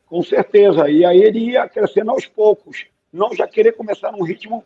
Com 0.09 0.23
certeza. 0.23 0.89
E 0.89 1.05
aí 1.05 1.21
ele 1.21 1.51
ia 1.51 1.69
crescendo 1.69 2.11
aos 2.11 2.25
poucos. 2.25 2.87
Não 3.13 3.33
já 3.33 3.47
querer 3.47 3.73
começar 3.73 4.11
num 4.11 4.23
ritmo 4.23 4.63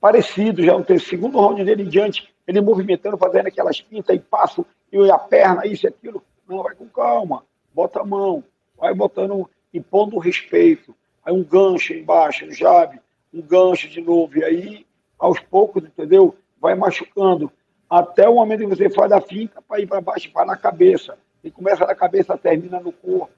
parecido, 0.00 0.62
já 0.62 0.78
no 0.78 1.00
segundo 1.00 1.40
round 1.40 1.64
dele 1.64 1.82
em 1.82 1.88
diante, 1.88 2.32
ele 2.46 2.60
movimentando, 2.60 3.16
fazendo 3.16 3.46
aquelas 3.46 3.80
pintas 3.80 4.14
e 4.14 4.18
passo, 4.18 4.64
e 4.92 5.10
a 5.10 5.18
perna, 5.18 5.66
isso 5.66 5.86
e 5.86 5.88
aquilo. 5.88 6.22
Não, 6.46 6.62
vai 6.62 6.74
com 6.74 6.86
calma, 6.86 7.42
bota 7.72 8.00
a 8.00 8.04
mão, 8.04 8.44
vai 8.76 8.92
botando 8.94 9.48
impondo 9.72 10.18
respeito. 10.18 10.94
Aí 11.24 11.32
um 11.32 11.42
gancho 11.42 11.94
embaixo, 11.94 12.44
um 12.44 12.52
jab, 12.52 13.00
um 13.32 13.40
gancho 13.40 13.88
de 13.88 14.00
novo, 14.00 14.38
e 14.38 14.44
aí, 14.44 14.86
aos 15.18 15.40
poucos, 15.40 15.82
entendeu? 15.82 16.36
Vai 16.60 16.74
machucando. 16.74 17.50
Até 17.88 18.28
o 18.28 18.34
momento 18.34 18.60
que 18.60 18.76
você 18.76 18.90
faz 18.90 19.10
a 19.10 19.20
finta 19.20 19.62
para 19.62 19.80
ir 19.80 19.86
para 19.86 20.00
baixo, 20.00 20.30
para 20.32 20.46
na 20.46 20.56
cabeça. 20.56 21.16
E 21.42 21.50
começa 21.50 21.86
na 21.86 21.94
cabeça, 21.94 22.36
termina 22.36 22.78
no 22.78 22.92
corpo. 22.92 23.32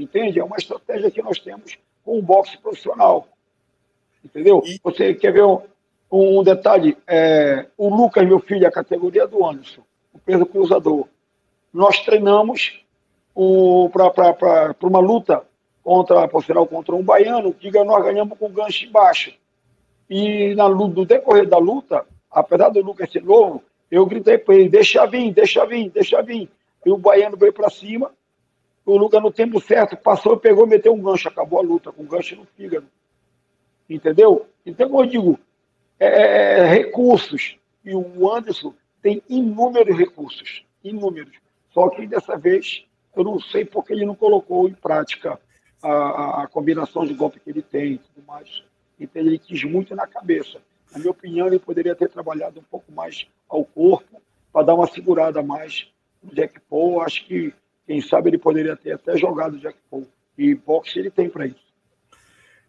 Entende? 0.00 0.40
É 0.40 0.44
uma 0.44 0.56
estratégia 0.56 1.10
que 1.10 1.22
nós 1.22 1.38
temos 1.38 1.78
com 2.04 2.18
o 2.18 2.22
boxe 2.22 2.56
profissional. 2.56 3.28
Entendeu? 4.24 4.62
E... 4.64 4.80
Você 4.82 5.14
quer 5.14 5.32
ver 5.32 5.44
um, 5.44 5.60
um 6.10 6.42
detalhe? 6.42 6.96
É, 7.06 7.66
o 7.76 7.94
Lucas, 7.94 8.26
meu 8.26 8.40
filho, 8.40 8.66
a 8.66 8.72
categoria 8.72 9.26
do 9.26 9.44
Anderson, 9.44 9.82
o 10.12 10.18
peso 10.18 10.46
cruzador. 10.46 11.06
Nós 11.72 12.00
treinamos 12.00 12.82
para 13.92 14.74
uma 14.82 15.00
luta 15.00 15.44
contra, 15.84 16.26
por 16.28 16.44
sinal, 16.44 16.66
contra 16.66 16.94
um 16.94 17.02
baiano, 17.02 17.52
que 17.52 17.70
nós 17.70 18.04
ganhamos 18.04 18.38
com 18.38 18.50
gancho 18.50 18.86
embaixo. 18.86 19.32
E 20.08 20.54
na, 20.54 20.68
no 20.68 21.04
decorrer 21.04 21.46
da 21.46 21.58
luta, 21.58 22.04
apesar 22.30 22.70
do 22.70 22.80
Lucas 22.80 23.12
ser 23.12 23.22
novo, 23.22 23.62
eu 23.90 24.04
gritei 24.06 24.38
para 24.38 24.54
ele, 24.54 24.68
deixa 24.68 25.06
vir, 25.06 25.32
deixa 25.32 25.64
vir, 25.66 25.90
deixa 25.90 26.22
vir. 26.22 26.48
E 26.84 26.90
o 26.90 26.96
baiano 26.96 27.36
veio 27.36 27.52
para 27.52 27.70
cima, 27.70 28.10
o 28.90 28.96
Lucas 28.96 29.22
no 29.22 29.30
tempo 29.30 29.60
certo 29.60 29.96
passou, 29.96 30.36
pegou, 30.36 30.66
meteu 30.66 30.92
um 30.92 31.02
gancho, 31.02 31.28
acabou 31.28 31.58
a 31.58 31.62
luta, 31.62 31.92
com 31.92 32.04
gancho 32.04 32.36
no 32.36 32.44
fígado. 32.44 32.86
Entendeu? 33.88 34.46
Então, 34.64 34.88
como 34.88 35.02
eu 35.04 35.08
digo, 35.08 35.38
é, 35.98 36.06
é, 36.06 36.58
é 36.60 36.66
recursos. 36.66 37.56
E 37.84 37.94
o 37.94 38.32
Anderson 38.32 38.74
tem 39.02 39.22
inúmeros 39.28 39.96
recursos, 39.96 40.64
inúmeros. 40.84 41.34
Só 41.72 41.88
que 41.88 42.06
dessa 42.06 42.36
vez, 42.36 42.84
eu 43.16 43.24
não 43.24 43.40
sei 43.40 43.64
porque 43.64 43.92
ele 43.92 44.04
não 44.04 44.14
colocou 44.14 44.68
em 44.68 44.74
prática 44.74 45.40
a, 45.82 46.42
a, 46.42 46.48
combinação 46.48 47.06
de 47.06 47.14
golpe 47.14 47.40
que 47.40 47.50
ele 47.50 47.62
tem 47.62 47.92
e 47.92 47.98
tudo 47.98 48.26
mais. 48.26 48.62
Então, 48.98 49.22
ele 49.22 49.38
quis 49.38 49.64
muito 49.64 49.94
na 49.94 50.06
cabeça. 50.06 50.60
Na 50.92 50.98
minha 50.98 51.10
opinião, 51.10 51.46
ele 51.46 51.58
poderia 51.58 51.94
ter 51.94 52.08
trabalhado 52.08 52.60
um 52.60 52.64
pouco 52.64 52.92
mais 52.92 53.26
ao 53.48 53.64
corpo 53.64 54.20
para 54.52 54.66
dar 54.66 54.74
uma 54.74 54.86
segurada 54.86 55.42
mais 55.42 55.88
no 56.22 56.34
Jack 56.34 56.60
Paul. 56.68 57.00
Acho 57.00 57.24
que, 57.24 57.54
quem 57.90 58.00
sabe, 58.00 58.30
ele 58.30 58.38
poderia 58.38 58.76
ter 58.76 58.92
até 58.92 59.16
jogado 59.16 59.58
Jack 59.58 59.76
Paul. 59.90 60.06
E 60.38 60.54
boxe 60.54 60.96
ele 60.96 61.10
tem 61.10 61.28
para 61.28 61.48
isso. 61.48 61.58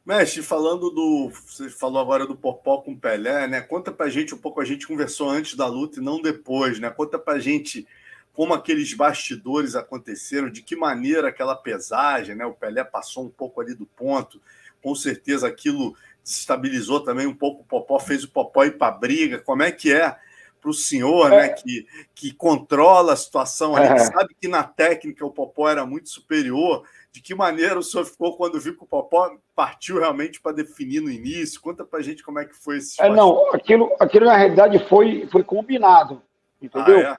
Mestre, 0.03 0.41
falando 0.41 0.89
do. 0.89 1.29
Você 1.29 1.69
falou 1.69 2.01
agora 2.01 2.25
do 2.25 2.35
Popó 2.35 2.77
com 2.81 2.97
Pelé, 2.97 3.47
né? 3.47 3.61
Conta 3.61 3.91
pra 3.91 4.09
gente 4.09 4.33
um 4.33 4.37
pouco, 4.39 4.59
a 4.59 4.65
gente 4.65 4.87
conversou 4.87 5.29
antes 5.29 5.55
da 5.55 5.67
luta 5.67 5.99
e 5.99 6.03
não 6.03 6.19
depois, 6.19 6.79
né? 6.79 6.89
Conta 6.89 7.19
pra 7.19 7.37
gente 7.37 7.87
como 8.33 8.55
aqueles 8.55 8.91
bastidores 8.95 9.75
aconteceram, 9.75 10.49
de 10.49 10.63
que 10.63 10.75
maneira 10.75 11.27
aquela 11.27 11.55
pesagem, 11.55 12.33
né? 12.33 12.43
O 12.43 12.55
Pelé 12.55 12.83
passou 12.83 13.23
um 13.23 13.29
pouco 13.29 13.61
ali 13.61 13.75
do 13.75 13.85
ponto, 13.85 14.41
com 14.81 14.95
certeza 14.95 15.47
aquilo 15.47 15.95
estabilizou 16.25 16.99
também 17.01 17.27
um 17.27 17.35
pouco 17.35 17.61
o 17.61 17.65
Popó, 17.65 17.99
fez 17.99 18.23
o 18.23 18.31
Popó 18.31 18.63
ir 18.63 18.75
para 18.75 18.87
a 18.87 18.97
briga. 18.97 19.37
Como 19.37 19.61
é 19.61 19.71
que 19.71 19.93
é 19.93 20.17
para 20.61 20.69
o 20.69 20.73
senhor, 20.73 21.29
né, 21.29 21.35
é. 21.35 21.41
né, 21.41 21.49
que, 21.49 21.87
que 22.13 22.31
controla 22.31 23.13
a 23.13 23.17
situação 23.17 23.75
ali, 23.75 23.87
é. 23.87 23.93
que 23.95 23.99
sabe 24.01 24.35
que 24.39 24.47
na 24.47 24.63
técnica 24.63 25.25
o 25.25 25.31
Popó 25.31 25.67
era 25.67 25.85
muito 25.85 26.07
superior, 26.07 26.83
de 27.11 27.19
que 27.19 27.33
maneira 27.33 27.79
o 27.79 27.83
senhor 27.83 28.05
ficou 28.05 28.37
quando 28.37 28.59
viu 28.59 28.77
que 28.77 28.83
o 28.83 28.87
Popó 28.87 29.35
partiu 29.55 29.99
realmente 29.99 30.39
para 30.39 30.53
definir 30.53 31.01
no 31.01 31.09
início? 31.09 31.59
Conta 31.59 31.83
para 31.83 31.99
a 31.99 32.01
gente 32.01 32.23
como 32.23 32.39
é 32.39 32.45
que 32.45 32.55
foi 32.55 32.77
esse. 32.77 33.01
É, 33.01 33.09
não, 33.09 33.53
aquilo, 33.53 33.93
aquilo 33.99 34.27
na 34.27 34.37
realidade 34.37 34.79
foi, 34.87 35.27
foi 35.31 35.43
combinado, 35.43 36.21
entendeu? 36.61 36.99
Ah, 36.99 37.13
é? 37.13 37.15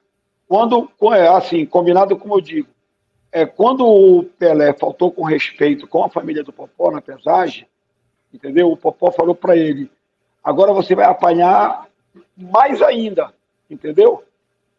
Quando, 0.47 0.89
é 1.13 1.27
assim, 1.27 1.65
combinado 1.65 2.17
como 2.17 2.35
eu 2.35 2.41
digo, 2.41 2.69
é, 3.31 3.45
quando 3.45 3.85
o 3.85 4.23
Pelé 4.23 4.73
faltou 4.73 5.11
com 5.11 5.23
respeito 5.23 5.87
com 5.87 6.03
a 6.03 6.09
família 6.09 6.43
do 6.43 6.53
Popó 6.53 6.91
na 6.91 7.01
pesagem, 7.01 7.67
entendeu? 8.33 8.71
O 8.71 8.77
Popó 8.77 9.11
falou 9.11 9.35
para 9.35 9.57
ele: 9.57 9.91
agora 10.43 10.71
você 10.71 10.95
vai 10.95 11.05
apanhar 11.05 11.87
mais 12.35 12.81
ainda, 12.81 13.33
entendeu? 13.69 14.23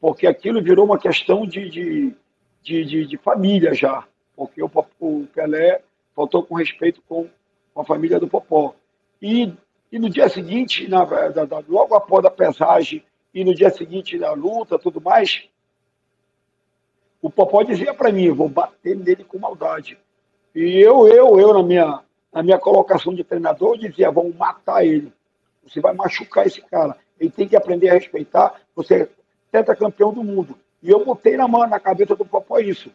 Porque 0.00 0.26
aquilo 0.26 0.62
virou 0.62 0.85
uma 0.85 0.99
questão 0.99 1.47
de, 1.47 1.69
de, 1.69 2.14
de, 2.62 2.85
de, 2.85 3.07
de 3.07 3.17
família 3.19 3.75
já, 3.75 4.05
porque 4.37 4.62
o, 4.62 4.71
o, 5.00 5.26
Pelé 5.35 5.83
faltou 6.14 6.43
com 6.43 6.55
respeito 6.55 7.03
com, 7.09 7.29
com, 7.73 7.81
a 7.81 7.85
família 7.85 8.19
do 8.21 8.29
Popó. 8.29 8.75
E, 9.21 9.53
e 9.91 9.99
no 9.99 10.11
dia 10.11 10.29
seguinte, 10.29 10.88
na, 10.88 11.05
da, 11.05 11.45
da, 11.45 11.62
logo 11.69 11.95
após 11.95 12.25
a 12.25 12.31
pesagem, 12.31 13.05
e 13.33 13.45
no 13.45 13.55
dia 13.55 13.71
seguinte 13.71 14.19
da 14.19 14.33
luta, 14.33 14.79
tudo 14.79 15.00
mais, 15.00 15.49
o 17.21 17.31
Popó 17.31 17.62
dizia 17.62 17.95
para 17.95 18.12
mim, 18.12 18.31
vou 18.31 18.49
bater 18.49 18.97
nele 18.97 19.25
com 19.25 19.38
maldade. 19.38 19.99
E 20.55 20.79
eu, 20.79 21.09
eu, 21.09 21.41
eu, 21.41 21.55
na 21.55 21.62
minha, 21.62 22.00
na 22.33 22.43
minha 22.43 22.59
colocação 22.59 23.14
de 23.14 23.25
treinador, 23.25 23.75
eu 23.75 23.88
dizia, 23.88 24.11
vamos 24.11 24.37
matar 24.37 24.85
ele. 24.85 25.12
Você 25.67 25.81
vai 25.81 25.95
machucar 25.95 26.47
esse 26.47 26.61
cara. 26.61 26.97
Ele 27.25 27.33
tem 27.33 27.49
que 27.49 27.57
aprender 27.57 27.90
a 27.90 27.95
respeitar. 27.95 28.54
Você 28.75 28.95
é 28.95 29.09
tetracampeão 29.50 30.12
do 30.12 30.23
mundo. 30.23 30.59
E 30.83 30.90
eu 30.90 31.04
botei 31.04 31.37
na 31.37 31.49
mão, 31.49 31.66
na 31.66 31.81
cabeça 31.81 32.14
do 32.14 32.25
Popó 32.25 32.59
isso. 32.59 32.90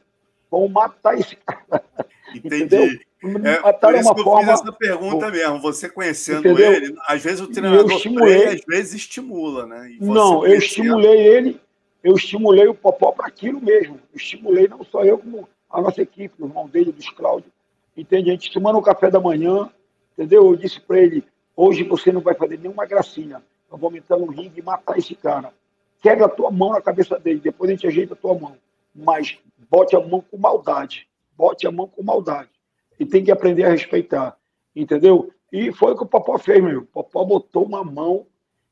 Vamos 0.50 0.71
matar 0.71 1.17
esse 1.17 1.36
cara. 1.36 1.83
Entendi. 2.33 3.01
É, 3.43 3.59
matar 3.59 3.91
por 3.91 4.00
isso 4.00 4.13
que 4.13 4.21
eu 4.21 4.24
forma... 4.24 4.51
fiz 4.51 4.62
essa 4.62 4.71
pergunta 4.71 5.31
mesmo. 5.31 5.59
Você 5.62 5.89
conhecendo 5.89 6.39
Entendeu? 6.39 6.71
ele, 6.71 6.95
às 7.07 7.24
vezes 7.24 7.41
o 7.41 7.48
treinador 7.48 7.91
estimulei... 7.91 8.48
às 8.48 8.62
vezes 8.65 8.93
estimula, 8.93 9.65
né? 9.65 9.98
Não, 10.00 10.45
eu 10.45 10.57
estimulei 10.57 11.27
ele 11.27 11.59
eu 12.03 12.15
estimulei 12.15 12.67
o 12.67 12.74
Popó 12.74 13.12
para 13.12 13.27
aquilo 13.27 13.62
mesmo. 13.62 13.95
Eu 13.95 14.17
estimulei 14.17 14.67
não 14.67 14.83
só 14.83 15.03
eu, 15.03 15.17
como 15.17 15.48
a 15.69 15.81
nossa 15.81 16.01
equipe, 16.01 16.33
o 16.39 16.45
irmão 16.45 16.67
dele, 16.67 16.91
dos 16.91 17.09
Cláudio. 17.09 17.51
Entende? 17.95 18.29
A 18.29 18.33
gente 18.33 18.51
tomando 18.51 18.77
o 18.77 18.81
café 18.81 19.12
da 19.12 19.19
manhã, 19.19 19.69
entendeu? 20.13 20.45
Eu 20.45 20.55
disse 20.55 20.79
para 20.79 21.00
ele: 21.00 21.24
hoje 21.55 21.83
você 21.83 22.12
não 22.12 22.21
vai 22.21 22.33
fazer 22.36 22.57
nenhuma 22.57 22.86
gracinha. 22.86 23.43
Eu 23.71 23.77
vou 23.77 23.95
entrar 23.95 24.17
no 24.17 24.27
ringue 24.27 24.59
e 24.59 24.63
matar 24.63 24.97
esse 24.97 25.15
cara. 25.15 25.53
Quebra 26.01 26.25
a 26.25 26.29
tua 26.29 26.49
mão 26.49 26.71
na 26.71 26.81
cabeça 26.81 27.19
dele, 27.19 27.39
depois 27.39 27.69
a 27.69 27.73
gente 27.73 27.88
ajeita 27.88 28.13
a 28.13 28.17
tua 28.17 28.33
mão. 28.33 28.55
Mas 28.95 29.38
bote 29.69 29.95
a 29.95 29.99
mão 29.99 30.21
com 30.21 30.38
maldade. 30.38 31.07
Bote 31.38 31.67
a 31.67 31.71
mão 31.71 31.88
com 31.88 32.03
maldade. 32.03 32.49
E 32.99 33.05
tem 33.05 33.23
que 33.23 33.31
aprender 33.31 33.65
a 33.65 33.69
respeitar. 33.69 34.38
Entendeu? 34.75 35.31
E 35.51 35.71
foi 35.71 35.93
o 35.93 35.97
que 35.97 36.03
o 36.03 36.07
Popó 36.07 36.38
fez, 36.38 36.63
meu. 36.63 36.81
O 36.81 36.85
Popó 36.85 37.23
botou 37.23 37.65
uma 37.65 37.83
mão. 37.83 38.25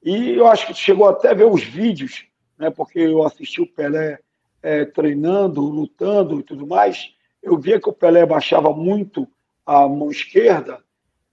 E 0.03 0.33
eu 0.33 0.47
acho 0.47 0.67
que 0.67 0.73
chegou 0.73 1.07
até 1.07 1.29
a 1.29 1.33
ver 1.33 1.45
os 1.45 1.63
vídeos 1.63 2.27
né, 2.57 2.69
porque 2.69 2.99
eu 2.99 3.23
assisti 3.23 3.61
o 3.61 3.67
Pelé 3.67 4.19
é, 4.61 4.85
treinando, 4.85 5.61
lutando 5.61 6.39
e 6.39 6.43
tudo 6.43 6.65
mais, 6.65 7.13
eu 7.41 7.57
via 7.57 7.79
que 7.79 7.89
o 7.89 7.93
Pelé 7.93 8.25
baixava 8.25 8.73
muito 8.73 9.27
a 9.65 9.87
mão 9.87 10.09
esquerda, 10.09 10.83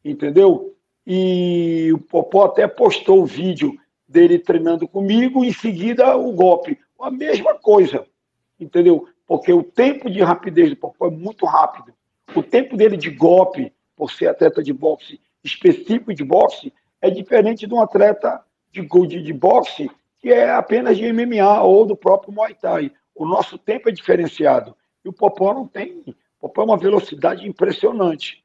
entendeu? 0.04 0.76
E 1.07 1.91
o 1.93 1.99
Popó 1.99 2.45
até 2.45 2.67
postou 2.67 3.23
o 3.23 3.27
vídeo 3.27 3.77
dele 4.09 4.39
treinando 4.39 4.89
comigo, 4.89 5.45
em 5.45 5.53
seguida 5.53 6.17
o 6.17 6.33
golpe. 6.33 6.79
A 7.01 7.11
mesma 7.11 7.55
coisa, 7.55 8.07
entendeu? 8.59 9.07
Porque 9.27 9.53
o 9.53 9.63
tempo 9.63 10.11
de 10.11 10.23
rapidez 10.23 10.71
do 10.71 10.77
Popó 10.77 11.09
é 11.09 11.11
muito 11.11 11.45
rápido. 11.45 11.93
O 12.35 12.43
tempo 12.43 12.77
dele 12.77 12.97
de 12.97 13.11
golpe, 13.11 13.73
por 13.97 14.11
ser 14.11 14.29
atleta 14.29 14.63
de 14.63 14.73
boxe 14.73 15.21
específico 15.43 16.15
de 16.15 16.25
boxe, 16.25 16.73
é 17.01 17.11
diferente 17.11 17.67
de 17.67 17.75
um 17.75 17.81
atleta 17.81 18.43
de, 18.73 18.81
de, 18.83 19.23
de 19.23 19.33
boxe 19.33 19.91
que 20.21 20.33
é 20.33 20.51
apenas 20.51 20.97
de 20.97 21.13
MMA 21.13 21.63
ou 21.63 21.85
do 21.85 21.95
próprio 21.95 22.33
Muay 22.33 22.55
Thai. 22.55 22.91
O 23.15 23.27
nosso 23.27 23.59
tempo 23.59 23.89
é 23.89 23.93
diferenciado. 23.93 24.75
E 25.05 25.09
o 25.09 25.13
Popó 25.13 25.53
não 25.53 25.67
tem. 25.67 26.03
O 26.41 26.49
Popó 26.49 26.63
é 26.63 26.65
uma 26.65 26.79
velocidade 26.79 27.47
impressionante. 27.47 28.44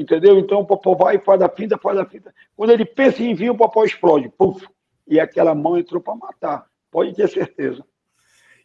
Entendeu? 0.00 0.38
Então 0.38 0.60
o 0.60 0.66
Popó 0.66 0.94
vai, 0.94 1.18
faz 1.18 1.42
a 1.42 1.48
finta, 1.48 1.76
faz 1.76 1.98
a 1.98 2.06
finta. 2.06 2.34
Quando 2.56 2.70
ele 2.70 2.86
pensa 2.86 3.22
em 3.22 3.34
vir, 3.34 3.50
o 3.50 3.56
Popó 3.56 3.84
explode. 3.84 4.30
Puf! 4.30 4.66
E 5.06 5.20
aquela 5.20 5.54
mão 5.54 5.76
entrou 5.76 6.00
para 6.00 6.14
matar. 6.14 6.66
Pode 6.90 7.14
ter 7.14 7.28
certeza. 7.28 7.84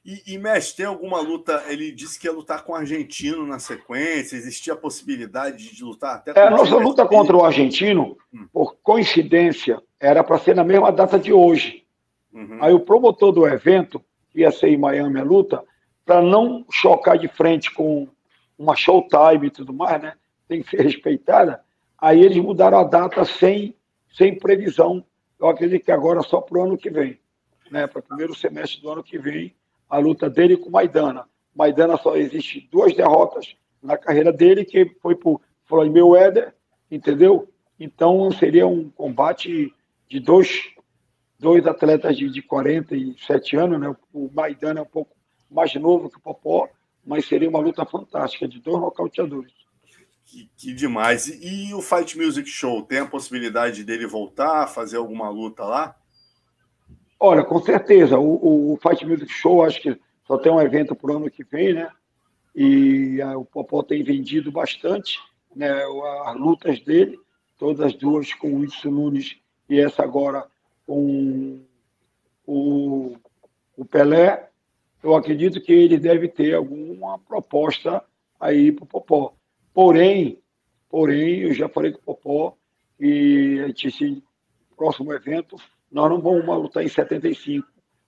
E, 0.06 0.36
e 0.36 0.38
Mestre, 0.38 0.77
tem 0.77 0.86
alguma 0.86 1.20
luta? 1.20 1.63
Ele 1.68 1.92
disse 1.92 2.18
que 2.18 2.27
ia 2.27 2.32
lutar 2.32 2.63
com 2.63 2.72
o 2.72 2.75
argentino 2.75 3.46
na 3.46 3.60
sequência, 3.60 4.36
existia 4.36 4.74
a 4.74 4.77
possibilidade 4.77 5.75
de 5.75 5.84
lutar 5.84 6.18
até 6.18 6.32
com 6.32 6.39
é, 6.39 6.48
A 6.48 6.51
nossa 6.51 6.75
luta 6.77 7.06
contra 7.06 7.36
o 7.36 7.44
argentino, 7.44 8.15
hum. 8.32 8.48
por 8.54 8.77
coincidência, 8.84 9.82
era 10.00 10.24
para 10.24 10.38
ser 10.38 10.56
na 10.56 10.63
mesma 10.63 10.92
data 10.92 11.20
de 11.20 11.34
hoje. 11.34 11.84
Uhum. 12.32 12.60
Aí 12.62 12.72
o 12.72 12.80
promotor 12.80 13.32
do 13.32 13.48
evento, 13.48 14.00
que 14.30 14.42
ia 14.42 14.51
ser 14.51 14.70
em 14.70 14.77
Miami 14.77 15.20
a 15.20 15.24
luta, 15.24 15.63
para 16.06 16.22
não 16.22 16.65
chocar 16.72 17.18
de 17.18 17.27
frente 17.27 17.74
com 17.74 18.08
uma 18.58 18.75
showtime 18.75 19.48
e 19.48 19.51
tudo 19.51 19.74
mais, 19.74 20.01
né? 20.01 20.13
Tem 20.48 20.62
que 20.62 20.70
ser 20.70 20.82
respeitada. 20.82 21.64
Aí 21.98 22.22
eles 22.22 22.38
mudaram 22.38 22.80
a 22.80 22.84
data 22.84 23.25
sem, 23.25 23.75
sem 24.14 24.38
previsão. 24.38 25.04
Eu 25.40 25.48
acredito 25.48 25.86
que 25.86 25.92
agora 25.92 26.22
só 26.22 26.42
para 26.42 26.60
o 26.60 26.64
ano 26.64 26.78
que 26.78 26.90
vem, 26.90 27.20
né? 27.72 27.88
Para 27.88 28.00
o 28.00 28.04
primeiro 28.04 28.36
semestre 28.36 28.82
do 28.82 28.90
ano 28.90 29.04
que 29.04 29.18
vem, 29.18 29.56
a 29.90 29.98
luta 29.98 30.30
dele 30.30 30.58
com 30.58 30.70
Maidana. 30.70 31.25
Maidana 31.56 31.98
só 31.98 32.16
existe 32.16 32.68
duas 32.72 32.94
derrotas 32.94 33.56
na 33.82 33.98
carreira 33.98 34.32
dele, 34.32 34.66
que 34.66 34.86
foi 35.02 35.16
por 35.16 35.42
Floyd 35.66 35.92
Mayweather, 35.92 36.54
entendeu? 36.92 37.50
Então 37.80 38.32
seria 38.32 38.68
um 38.68 38.90
combate 38.90 39.74
de 40.08 40.20
dois, 40.20 40.74
dois 41.40 41.66
atletas 41.66 42.18
de, 42.18 42.30
de 42.30 42.42
47 42.42 43.58
anos, 43.58 43.80
né? 43.80 43.96
O 44.14 44.30
Maidana 44.34 44.80
é 44.80 44.84
um 44.84 44.88
pouco 44.88 45.16
mais 45.50 45.74
novo 45.75 46.10
que 46.10 46.18
o 46.18 46.22
Popó, 46.22 46.70
mas 47.06 47.25
seria 47.25 47.50
uma 47.50 47.60
luta 47.60 47.86
fantástica 47.86 48.48
de 48.48 48.60
dois 48.60 48.82
nocauteadores. 48.82 49.54
Que, 50.25 50.50
que 50.58 50.74
demais. 50.74 51.27
E, 51.27 51.70
e, 51.70 51.74
o 51.74 51.82
Fight 51.82 52.17
Music 52.17 52.50
Show, 52.50 52.82
tem 52.82 53.00
a 53.00 53.05
possibilidade 53.05 53.84
dele 53.84 54.08
voltar, 54.08 54.67
fazer 54.67 54.98
alguma 54.98 55.29
luta 55.29 55.63
lá? 55.63 55.96
Olha, 57.20 57.44
com 57.44 57.62
certeza. 57.62 58.17
O, 58.17 58.74
o 58.74 58.77
Fight 58.77 59.05
Music 59.05 59.32
Show, 59.32 59.63
acho 59.63 59.82
que 59.82 60.00
só 60.27 60.38
tem 60.38 60.51
um 60.51 60.62
evento 60.62 60.96
por 60.96 61.12
ano 61.12 61.29
que 61.29 61.44
vem, 61.44 61.74
né? 61.74 61.89
E 62.55 63.22
a, 63.22 63.38
o 63.38 63.46
Popó 63.46 63.84
tem 63.84 64.03
vendido 64.03 64.51
bastante 64.51 65.20
né, 65.55 65.72
as 66.25 66.36
lutas 66.36 66.79
dele, 66.82 67.17
todas 67.58 67.79
as 67.82 67.94
duas 67.94 68.34
com 68.34 68.51
o 68.51 68.60
Wilson 68.60 68.89
Nunes 68.89 69.38
e 69.70 69.79
essa 69.79 70.03
agora 70.03 70.46
com 70.86 71.62
o, 72.46 73.15
o 73.77 73.86
Pelé. 73.86 74.50
Eu 75.01 75.15
acredito 75.15 75.62
que 75.62 75.72
ele 75.72 75.98
deve 75.98 76.27
ter 76.27 76.55
alguma 76.55 77.20
proposta 77.20 78.03
aí 78.39 78.72
para 78.72 78.84
o 78.84 78.88
Popó. 78.88 79.34
Porém, 79.75 80.41
porém, 80.89 81.41
eu 81.41 81.53
já 81.53 81.67
falei 81.67 81.91
com 81.91 82.00
o 82.00 82.15
Popó 82.15 82.55
e 82.98 83.60
a 83.60 83.67
gente, 83.67 84.24
próximo 84.77 85.12
evento 85.12 85.58
nós 85.91 86.10
não 86.10 86.22
vamos 86.22 86.46
lutar 86.46 86.82
em 86.82 86.88
75. 86.88 87.67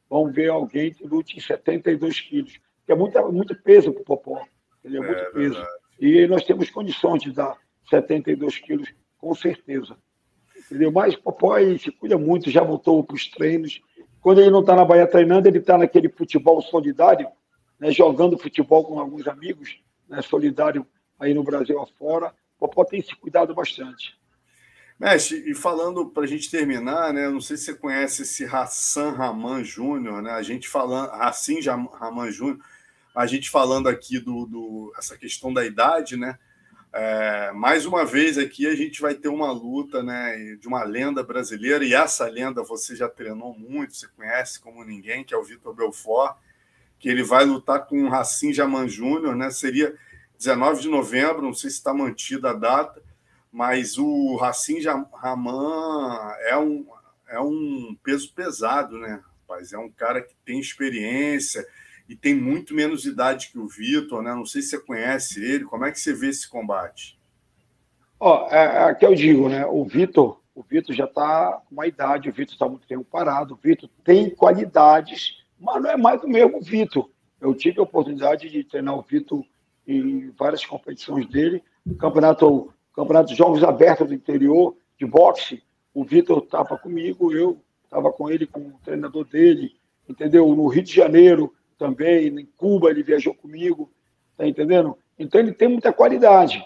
Vamos 0.09 0.33
ver 0.33 0.49
alguém 0.49 0.93
que 0.93 1.05
lute 1.05 1.37
em 1.37 1.41
72 1.41 2.21
quilos. 2.21 2.57
Que 2.85 2.93
é 2.93 2.95
muito, 2.95 3.31
muito 3.33 3.53
peso 3.61 3.91
para 3.91 4.01
o 4.01 4.05
Popó. 4.05 4.41
Ele 4.81 4.95
é, 4.95 4.99
muito 5.01 5.19
é, 5.19 5.31
peso. 5.31 5.55
Verdade. 5.55 5.69
E 5.99 6.27
nós 6.27 6.45
temos 6.45 6.69
condições 6.69 7.21
de 7.21 7.33
dar 7.33 7.57
72 7.89 8.59
quilos, 8.59 8.93
com 9.17 9.35
certeza. 9.35 9.97
Entendeu? 10.57 10.89
Mas 10.89 11.15
o 11.15 11.21
Popó 11.21 11.57
ele 11.57 11.77
se 11.77 11.91
cuida 11.91 12.17
muito, 12.17 12.49
já 12.49 12.63
voltou 12.63 13.03
para 13.03 13.15
os 13.15 13.27
treinos. 13.27 13.81
Quando 14.21 14.39
ele 14.39 14.51
não 14.51 14.61
está 14.61 14.73
na 14.73 14.85
Bahia 14.85 15.05
treinando, 15.05 15.49
ele 15.49 15.59
está 15.59 15.77
naquele 15.77 16.07
futebol 16.07 16.61
solidário, 16.61 17.27
né, 17.77 17.91
jogando 17.91 18.37
futebol 18.37 18.85
com 18.85 18.99
alguns 18.99 19.27
amigos, 19.27 19.81
né, 20.07 20.21
solidário 20.21 20.87
aí 21.19 21.33
no 21.33 21.43
Brasil 21.43 21.79
afora. 21.81 22.33
O 22.59 22.67
Popó 22.67 22.83
tem 22.85 23.01
se 23.01 23.15
cuidado 23.15 23.53
bastante. 23.53 24.17
Mestre, 24.99 25.43
e 25.47 25.53
falando 25.53 26.07
para 26.09 26.23
a 26.23 26.27
gente 26.27 26.49
terminar, 26.49 27.13
né? 27.13 27.29
Não 27.29 27.39
sei 27.39 27.55
se 27.55 27.65
você 27.65 27.75
conhece 27.75 28.23
esse 28.23 28.45
Hassan 28.45 29.11
Raman 29.11 29.63
Júnior, 29.63 30.23
né? 30.23 30.31
A 30.31 30.41
gente 30.41 30.67
falando, 30.67 31.11
Hassim 31.11 31.59
Raman 31.61 32.31
Júnior, 32.31 32.59
a 33.13 33.27
gente 33.27 33.49
falando 33.49 33.87
aqui 33.87 34.19
do, 34.19 34.47
do 34.47 34.93
essa 34.97 35.15
questão 35.15 35.53
da 35.53 35.63
idade, 35.63 36.17
né? 36.17 36.39
É, 36.91 37.51
mais 37.51 37.85
uma 37.85 38.05
vez 38.05 38.39
aqui 38.39 38.65
a 38.65 38.73
gente 38.73 38.99
vai 38.99 39.13
ter 39.13 39.27
uma 39.27 39.51
luta, 39.51 40.01
né? 40.01 40.55
De 40.59 40.67
uma 40.67 40.83
lenda 40.83 41.21
brasileira 41.21 41.85
e 41.85 41.93
essa 41.93 42.27
lenda 42.27 42.63
você 42.63 42.95
já 42.95 43.07
treinou 43.07 43.55
muito, 43.55 43.95
você 43.95 44.07
conhece 44.07 44.59
como 44.59 44.83
ninguém, 44.83 45.23
que 45.23 45.31
é 45.31 45.37
o 45.37 45.43
Vitor 45.43 45.75
Belfort, 45.75 46.37
que 46.97 47.07
ele 47.07 47.21
vai 47.21 47.45
lutar 47.45 47.85
com 47.85 48.05
o 48.05 48.09
Racim 48.09 48.51
Jaman 48.51 48.87
Júnior, 48.87 49.35
né? 49.35 49.51
Seria 49.51 49.95
19 50.37 50.81
de 50.81 50.89
novembro, 50.89 51.41
não 51.41 51.53
sei 51.53 51.69
se 51.69 51.77
está 51.77 51.93
mantida 51.93 52.51
a 52.51 52.53
data 52.53 53.01
mas 53.57 53.97
o 53.97 54.35
Racing 54.35 54.81
Raman 55.13 56.31
é 56.47 56.55
um, 56.55 56.85
é 57.27 57.39
um 57.39 57.97
peso 58.03 58.31
pesado, 58.33 58.99
né, 58.99 59.19
rapaz? 59.41 59.73
É 59.73 59.77
um 59.79 59.89
cara 59.89 60.21
que 60.21 60.35
tem 60.45 60.59
experiência 60.59 61.65
e 62.07 62.15
tem 62.15 62.35
muito 62.35 62.75
menos 62.75 63.05
idade 63.05 63.49
que 63.49 63.57
o 63.57 63.67
Vitor, 63.67 64.21
né? 64.21 64.31
Não 64.33 64.45
sei 64.45 64.61
se 64.61 64.69
você 64.69 64.79
conhece 64.79 65.43
ele. 65.43 65.65
Como 65.65 65.85
é 65.85 65.91
que 65.91 65.99
você 65.99 66.13
vê 66.13 66.29
esse 66.29 66.47
combate? 66.47 67.19
Ó, 68.19 68.47
é, 68.51 68.91
é 68.91 68.93
que 68.93 69.05
eu 69.05 69.15
digo, 69.15 69.49
né? 69.49 69.65
O 69.65 69.83
Vitor, 69.83 70.39
o 70.53 70.61
Vitor 70.61 70.95
já 70.95 71.05
está 71.05 71.61
com 71.65 71.73
uma 71.73 71.87
idade, 71.87 72.29
o 72.29 72.33
Vitor 72.33 72.53
está 72.53 72.69
muito 72.69 72.87
tempo 72.87 73.05
parado, 73.05 73.55
o 73.55 73.57
Vitor 73.57 73.89
tem 74.03 74.29
qualidades, 74.29 75.43
mas 75.59 75.81
não 75.81 75.89
é 75.89 75.97
mais 75.97 76.23
o 76.23 76.27
mesmo 76.27 76.61
Vitor. 76.61 77.09
Eu 77.41 77.55
tive 77.55 77.79
a 77.79 77.83
oportunidade 77.83 78.49
de 78.49 78.63
treinar 78.63 78.95
o 78.95 79.01
Vitor 79.01 79.43
em 79.87 80.31
várias 80.31 80.65
competições 80.65 81.27
dele, 81.27 81.63
campeonato 81.97 82.73
campeonato 82.97 83.29
de 83.29 83.35
jogos 83.35 83.63
abertos 83.63 84.07
do 84.07 84.13
interior, 84.15 84.75
de 84.97 85.05
boxe. 85.05 85.61
O 85.93 86.03
Vitor 86.03 86.39
estava 86.39 86.75
comigo, 86.79 87.31
eu 87.31 87.61
estava 87.83 88.11
com 88.11 88.29
ele, 88.29 88.47
com 88.47 88.59
o 88.59 88.79
treinador 88.83 89.23
dele, 89.23 89.75
entendeu? 90.09 90.47
No 90.55 90.67
Rio 90.67 90.81
de 90.81 90.93
Janeiro 90.93 91.53
também, 91.77 92.27
em 92.27 92.45
Cuba 92.57 92.89
ele 92.89 93.03
viajou 93.03 93.35
comigo, 93.35 93.91
tá 94.35 94.47
entendendo? 94.47 94.97
Então 95.17 95.39
ele 95.39 95.51
tem 95.51 95.67
muita 95.67 95.93
qualidade. 95.93 96.63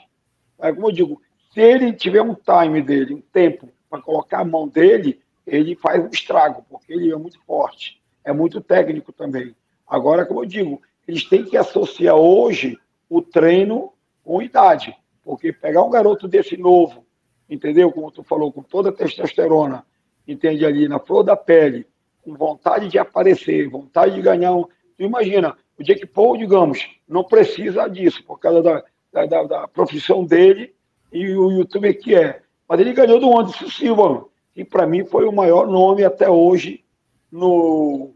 Aí, 0.58 0.74
como 0.74 0.88
eu 0.88 0.92
digo, 0.94 1.22
se 1.54 1.60
ele 1.60 1.92
tiver 1.92 2.22
um 2.22 2.34
time 2.34 2.82
dele, 2.82 3.16
um 3.16 3.22
tempo 3.22 3.70
para 3.90 4.02
colocar 4.02 4.40
a 4.40 4.46
mão 4.46 4.70
dele, 4.70 5.20
ele 5.46 5.76
faz 5.76 6.02
um 6.02 6.10
estrago, 6.10 6.66
porque 6.70 6.94
ele 6.94 7.12
é 7.12 7.16
muito 7.18 7.42
forte, 7.42 8.02
é 8.24 8.32
muito 8.32 8.62
técnico 8.62 9.12
também. 9.12 9.54
Agora, 9.86 10.26
como 10.26 10.44
eu 10.44 10.46
digo, 10.46 10.82
eles 11.06 11.26
têm 11.26 11.44
que 11.44 11.58
associar 11.58 12.16
hoje 12.16 12.78
o 13.12 13.22
treino 13.22 13.92
com 14.24 14.42
idade. 14.42 14.96
Porque 15.22 15.52
pegar 15.52 15.84
um 15.84 15.90
garoto 15.90 16.30
desse 16.30 16.56
novo, 16.56 17.06
entendeu? 17.50 17.92
Como 17.92 18.10
tu 18.10 18.24
falou, 18.24 18.54
com 18.54 18.64
toda 18.64 18.88
a 18.88 18.94
testosterona, 18.94 19.86
entende 20.26 20.66
ali, 20.66 20.88
na 20.88 20.98
flor 20.98 21.22
da 21.22 21.36
pele, 21.36 21.86
com 22.24 22.34
vontade 22.36 22.88
de 22.88 22.98
aparecer, 22.98 23.68
vontade 23.68 24.16
de 24.16 24.22
ganhar 24.22 24.54
um. 24.56 24.64
Tu 24.96 25.04
imagina, 25.04 25.58
o 25.78 25.84
Jake 25.84 26.06
Paul, 26.06 26.38
digamos, 26.38 26.88
não 27.06 27.26
precisa 27.26 27.86
disso, 27.90 28.24
por 28.24 28.40
causa 28.40 28.64
da, 28.64 29.26
da, 29.26 29.44
da 29.44 29.68
profissão 29.68 30.24
dele 30.24 30.74
e 31.12 31.36
o 31.36 31.52
youtuber 31.52 32.00
que 32.00 32.16
é. 32.16 32.42
Mas 32.66 32.80
ele 32.80 32.94
ganhou 32.94 33.20
do 33.20 33.38
Anderson 33.38 33.70
Silva, 33.70 34.26
que 34.54 34.64
para 34.64 34.88
mim 34.88 35.04
foi 35.04 35.26
o 35.28 35.34
maior 35.34 35.68
nome 35.68 36.06
até 36.06 36.30
hoje 36.30 36.82
no, 37.30 38.14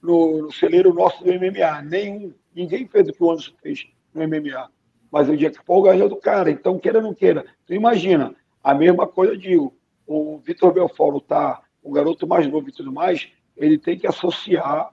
no, 0.00 0.42
no 0.42 0.52
celeiro 0.52 0.94
nosso 0.94 1.22
do 1.22 1.30
MMA. 1.30 1.82
Nenhum, 1.82 2.32
ninguém 2.54 2.86
fez 2.86 3.08
o 3.08 3.12
que 3.12 3.22
o 3.22 3.30
Anderson 3.30 3.52
fez 3.62 3.86
no 4.14 4.26
MMA 4.26 4.70
mas 5.10 5.28
o 5.28 5.36
dia 5.36 5.50
que 5.50 5.64
for 5.64 5.82
ganhou 5.82 6.08
do 6.08 6.16
cara. 6.16 6.50
Então, 6.50 6.78
queira 6.78 6.98
ou 6.98 7.04
não 7.04 7.14
queira. 7.14 7.44
Tu 7.66 7.74
imagina, 7.74 8.34
a 8.62 8.74
mesma 8.74 9.06
coisa 9.06 9.32
eu 9.32 9.36
digo, 9.36 9.74
o 10.06 10.38
Vitor 10.38 10.72
Belfort 10.72 11.22
tá, 11.24 11.62
o 11.82 11.92
garoto 11.92 12.26
mais 12.26 12.46
novo 12.46 12.68
e 12.68 12.72
tudo 12.72 12.92
mais, 12.92 13.28
ele 13.56 13.78
tem 13.78 13.98
que 13.98 14.06
associar 14.06 14.92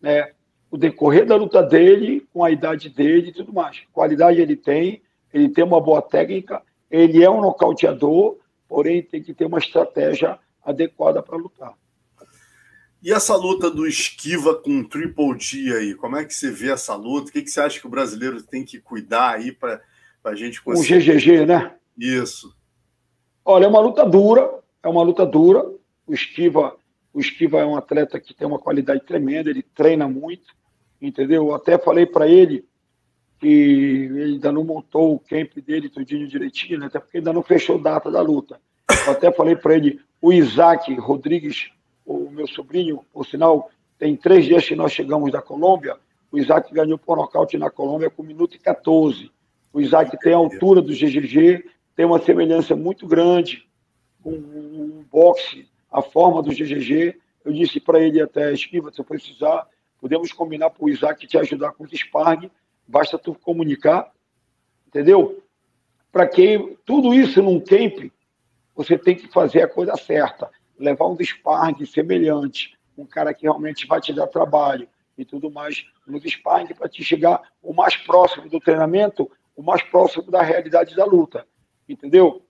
né, 0.00 0.32
o 0.70 0.76
decorrer 0.76 1.26
da 1.26 1.36
luta 1.36 1.62
dele 1.62 2.26
com 2.32 2.44
a 2.44 2.50
idade 2.50 2.88
dele 2.88 3.28
e 3.28 3.32
tudo 3.32 3.52
mais. 3.52 3.82
Qualidade 3.92 4.40
ele 4.40 4.56
tem, 4.56 5.02
ele 5.32 5.48
tem 5.48 5.64
uma 5.64 5.80
boa 5.80 6.02
técnica, 6.02 6.62
ele 6.90 7.22
é 7.22 7.30
um 7.30 7.40
nocauteador, 7.40 8.38
porém 8.68 9.02
tem 9.02 9.22
que 9.22 9.34
ter 9.34 9.46
uma 9.46 9.58
estratégia 9.58 10.38
adequada 10.62 11.22
para 11.22 11.36
lutar. 11.36 11.74
E 13.02 13.12
essa 13.12 13.34
luta 13.34 13.70
do 13.70 13.86
esquiva 13.86 14.54
com 14.54 14.84
Triple 14.84 15.38
G 15.38 15.74
aí, 15.74 15.94
como 15.94 16.16
é 16.16 16.24
que 16.24 16.34
você 16.34 16.50
vê 16.50 16.70
essa 16.70 16.94
luta? 16.94 17.30
O 17.30 17.32
que, 17.32 17.42
que 17.42 17.50
você 17.50 17.60
acha 17.60 17.80
que 17.80 17.86
o 17.86 17.90
brasileiro 17.90 18.42
tem 18.42 18.62
que 18.62 18.78
cuidar 18.78 19.36
aí 19.36 19.52
para 19.52 19.80
a 20.22 20.34
gente 20.34 20.62
conseguir? 20.62 20.96
O 20.96 21.00
GGG, 21.00 21.46
né? 21.46 21.74
Isso. 21.96 22.54
Olha, 23.42 23.64
é 23.64 23.68
uma 23.68 23.80
luta 23.80 24.04
dura, 24.04 24.60
é 24.82 24.88
uma 24.88 25.02
luta 25.02 25.24
dura. 25.24 25.64
O 26.06 26.12
esquiva, 26.12 26.76
o 27.12 27.20
esquiva 27.20 27.58
é 27.58 27.64
um 27.64 27.76
atleta 27.76 28.20
que 28.20 28.34
tem 28.34 28.46
uma 28.46 28.58
qualidade 28.58 29.02
tremenda, 29.06 29.48
ele 29.48 29.62
treina 29.62 30.06
muito, 30.06 30.54
entendeu? 31.00 31.48
Eu 31.48 31.54
até 31.54 31.78
falei 31.78 32.04
para 32.04 32.28
ele 32.28 32.66
que 33.38 33.46
ele 33.46 34.34
ainda 34.34 34.52
não 34.52 34.62
montou 34.62 35.14
o 35.14 35.18
camp 35.18 35.54
dele 35.64 35.88
tudinho 35.88 36.28
direitinho, 36.28 36.78
né? 36.78 36.86
até 36.86 37.00
porque 37.00 37.16
ainda 37.16 37.32
não 37.32 37.42
fechou 37.42 37.78
data 37.78 38.10
da 38.10 38.20
luta. 38.20 38.60
Eu 39.06 39.12
até 39.12 39.32
falei 39.32 39.56
para 39.56 39.74
ele, 39.74 39.98
o 40.20 40.30
Isaac 40.30 40.92
Rodrigues 40.96 41.70
meu 42.30 42.46
sobrinho, 42.46 43.04
por 43.12 43.26
sinal, 43.26 43.70
tem 43.98 44.16
três 44.16 44.44
dias 44.44 44.66
que 44.66 44.74
nós 44.74 44.92
chegamos 44.92 45.30
da 45.32 45.42
Colômbia, 45.42 45.96
o 46.32 46.38
Isaac 46.38 46.72
ganhou 46.72 46.98
por 46.98 47.16
nocaute 47.16 47.58
na 47.58 47.70
Colômbia 47.70 48.08
com 48.08 48.22
1 48.22 48.26
minuto 48.26 48.54
e 48.54 48.58
14. 48.58 49.30
O 49.72 49.80
Isaac 49.80 50.16
tem 50.20 50.32
a 50.32 50.36
altura 50.36 50.80
do 50.80 50.92
GGG, 50.92 51.64
tem 51.96 52.06
uma 52.06 52.20
semelhança 52.20 52.76
muito 52.76 53.06
grande 53.06 53.68
com 54.22 54.30
o 54.30 55.04
boxe, 55.10 55.68
a 55.90 56.00
forma 56.00 56.42
do 56.42 56.50
GGG. 56.50 57.16
Eu 57.44 57.52
disse 57.52 57.80
para 57.80 58.00
ele 58.00 58.20
até, 58.20 58.52
esquiva, 58.52 58.92
se 58.92 59.00
eu 59.00 59.04
precisar, 59.04 59.66
Podemos 60.00 60.32
combinar 60.32 60.70
para 60.70 60.84
o 60.84 60.88
Isaac 60.88 61.26
te 61.26 61.36
ajudar 61.36 61.72
com 61.72 61.84
o 61.84 61.96
sparring, 61.96 62.50
basta 62.88 63.18
tu 63.18 63.34
comunicar, 63.34 64.10
entendeu? 64.88 65.42
Para 66.10 66.26
que 66.26 66.76
tudo 66.86 67.12
isso 67.12 67.42
num 67.42 67.60
camp, 67.60 68.10
você 68.74 68.96
tem 68.96 69.14
que 69.14 69.28
fazer 69.28 69.62
a 69.62 69.68
coisa 69.68 69.94
certa, 69.96 70.50
levar 70.80 71.06
um 71.06 71.16
sparring 71.22 71.84
semelhante, 71.84 72.76
um 72.96 73.04
cara 73.04 73.34
que 73.34 73.42
realmente 73.42 73.86
vai 73.86 74.00
te 74.00 74.12
dar 74.12 74.26
trabalho 74.26 74.88
e 75.16 75.24
tudo 75.24 75.50
mais 75.50 75.84
no 76.06 76.18
sparring 76.18 76.74
para 76.74 76.88
te 76.88 77.04
chegar 77.04 77.42
o 77.62 77.72
mais 77.72 77.96
próximo 77.96 78.48
do 78.48 78.58
treinamento, 78.58 79.30
o 79.54 79.62
mais 79.62 79.82
próximo 79.82 80.30
da 80.30 80.42
realidade 80.42 80.96
da 80.96 81.04
luta, 81.04 81.46
entendeu? 81.88 82.42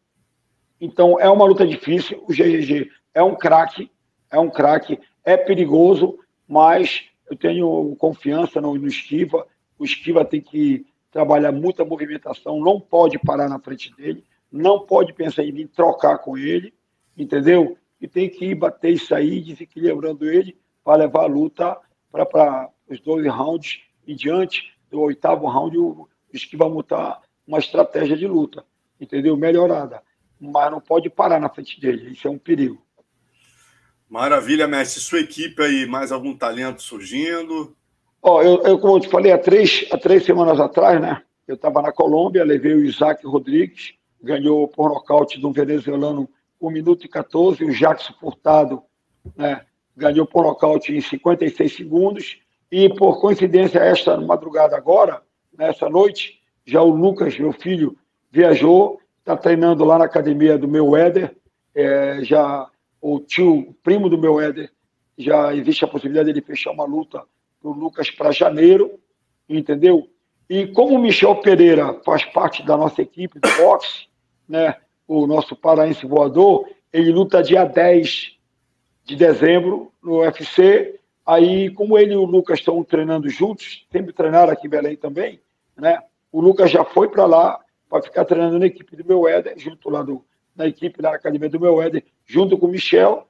Então 0.80 1.18
é 1.18 1.28
uma 1.28 1.44
luta 1.44 1.66
difícil, 1.66 2.22
o 2.26 2.32
GGG 2.32 2.90
é 3.12 3.22
um 3.22 3.34
craque, 3.34 3.90
é 4.30 4.38
um 4.38 4.48
craque, 4.48 5.00
é 5.24 5.36
perigoso, 5.36 6.18
mas 6.46 7.04
eu 7.28 7.36
tenho 7.36 7.94
confiança 7.96 8.60
no, 8.60 8.74
no 8.74 8.86
Esquiva. 8.86 9.46
O 9.78 9.84
Esquiva 9.84 10.24
tem 10.24 10.40
que 10.40 10.86
trabalhar 11.10 11.52
muita 11.52 11.84
movimentação, 11.84 12.60
não 12.60 12.80
pode 12.80 13.18
parar 13.18 13.48
na 13.48 13.58
frente 13.58 13.94
dele, 13.94 14.24
não 14.50 14.86
pode 14.86 15.12
pensar 15.12 15.42
em 15.42 15.52
vir 15.52 15.68
trocar 15.68 16.18
com 16.18 16.38
ele, 16.38 16.72
entendeu? 17.16 17.76
E 18.00 18.08
tem 18.08 18.28
que 18.28 18.46
ir 18.46 18.54
bater 18.54 18.92
isso 18.92 19.14
aí, 19.14 19.40
desequilibrando 19.40 20.30
ele, 20.30 20.56
para 20.82 21.02
levar 21.02 21.24
a 21.24 21.26
luta 21.26 21.76
para 22.10 22.70
os 22.88 23.00
dois 23.00 23.26
rounds 23.26 23.80
em 24.06 24.16
diante. 24.16 24.72
Do 24.90 25.00
oitavo 25.00 25.46
round, 25.46 25.78
o 25.78 26.08
Esquiva 26.32 26.68
montar 26.68 27.20
uma 27.46 27.58
estratégia 27.58 28.16
de 28.16 28.26
luta, 28.26 28.64
entendeu? 29.00 29.36
Melhorada. 29.36 30.02
Mas 30.40 30.70
não 30.70 30.80
pode 30.80 31.10
parar 31.10 31.38
na 31.38 31.48
frente 31.48 31.80
dele, 31.80 32.12
isso 32.12 32.26
é 32.26 32.30
um 32.30 32.38
perigo. 32.38 32.80
Maravilha, 34.08 34.66
mestre. 34.66 35.00
Sua 35.00 35.20
equipe 35.20 35.62
aí, 35.62 35.86
mais 35.86 36.10
algum 36.10 36.36
talento 36.36 36.82
surgindo? 36.82 37.76
Ó, 38.22 38.42
eu, 38.42 38.62
eu, 38.62 38.78
como 38.78 38.96
eu 38.96 39.00
te 39.00 39.08
falei, 39.08 39.30
há 39.30 39.38
três, 39.38 39.86
há 39.92 39.96
três 39.96 40.24
semanas 40.24 40.58
atrás, 40.58 41.00
né? 41.00 41.22
Eu 41.46 41.54
estava 41.54 41.80
na 41.80 41.92
Colômbia, 41.92 42.44
levei 42.44 42.74
o 42.74 42.84
Isaac 42.84 43.24
Rodrigues, 43.26 43.94
ganhou 44.20 44.66
por 44.68 44.88
nocaute 44.88 45.38
de 45.38 45.46
um 45.46 45.52
venezuelano 45.52 46.28
1 46.60 46.70
minuto 46.70 47.04
e 47.04 47.08
14, 47.08 47.64
o 47.64 47.72
Jackson 47.72 48.12
Furtado, 48.20 48.82
né? 49.36 49.62
Ganhou 49.96 50.26
por 50.26 50.44
nocaute 50.44 50.94
em 50.94 51.00
56 51.00 51.74
segundos. 51.74 52.40
E 52.70 52.88
por 52.88 53.20
coincidência, 53.20 53.80
esta 53.80 54.16
madrugada 54.20 54.76
agora, 54.76 55.22
nessa 55.56 55.88
noite, 55.88 56.40
já 56.64 56.80
o 56.80 56.90
Lucas, 56.90 57.38
meu 57.38 57.52
filho, 57.52 57.96
viajou, 58.30 59.00
está 59.18 59.36
treinando 59.36 59.84
lá 59.84 59.98
na 59.98 60.04
academia 60.04 60.56
do 60.56 60.68
meu 60.68 60.96
Éder, 60.96 61.36
é, 61.74 62.22
já 62.22 62.68
o 63.00 63.18
tio, 63.18 63.74
primo 63.82 64.08
do 64.08 64.18
meu 64.18 64.40
Éder, 64.40 64.70
já 65.18 65.54
existe 65.54 65.84
a 65.84 65.88
possibilidade 65.88 66.32
de 66.32 66.40
fechar 66.40 66.70
uma 66.70 66.84
luta 66.84 67.22
do 67.62 67.72
Lucas 67.72 68.10
para 68.10 68.30
janeiro, 68.30 68.98
entendeu? 69.48 70.08
E 70.48 70.66
como 70.68 70.94
o 70.94 70.98
Michel 70.98 71.36
Pereira 71.36 72.00
faz 72.04 72.24
parte 72.24 72.64
da 72.64 72.76
nossa 72.76 73.02
equipe 73.02 73.38
do 73.38 73.48
boxe, 73.56 74.06
né, 74.48 74.76
o 75.10 75.26
nosso 75.26 75.56
paraense 75.56 76.06
voador, 76.06 76.68
ele 76.92 77.10
luta 77.10 77.42
dia 77.42 77.64
10 77.64 78.36
de 79.04 79.16
dezembro 79.16 79.92
no 80.00 80.20
UFC. 80.20 81.00
Aí, 81.26 81.68
como 81.70 81.98
ele 81.98 82.12
e 82.12 82.16
o 82.16 82.24
Lucas 82.24 82.60
estão 82.60 82.84
treinando 82.84 83.28
juntos, 83.28 83.86
sempre 83.90 84.12
treinaram 84.12 84.52
aqui 84.52 84.68
em 84.68 84.70
Belém 84.70 84.94
também, 84.96 85.40
né? 85.76 85.98
O 86.30 86.40
Lucas 86.40 86.70
já 86.70 86.84
foi 86.84 87.08
para 87.08 87.26
lá 87.26 87.58
para 87.88 88.02
ficar 88.02 88.24
treinando 88.24 88.60
na 88.60 88.66
equipe 88.66 88.94
do 88.94 89.04
meu 89.04 89.26
Éder, 89.26 89.54
junto 89.58 89.90
lá 89.90 90.00
do, 90.00 90.24
na 90.54 90.68
equipe 90.68 91.02
da 91.02 91.12
academia 91.12 91.48
do 91.48 91.58
meu 91.58 91.82
Éder, 91.82 92.04
junto 92.24 92.56
com 92.56 92.66
o 92.66 92.70
Michel, 92.70 93.26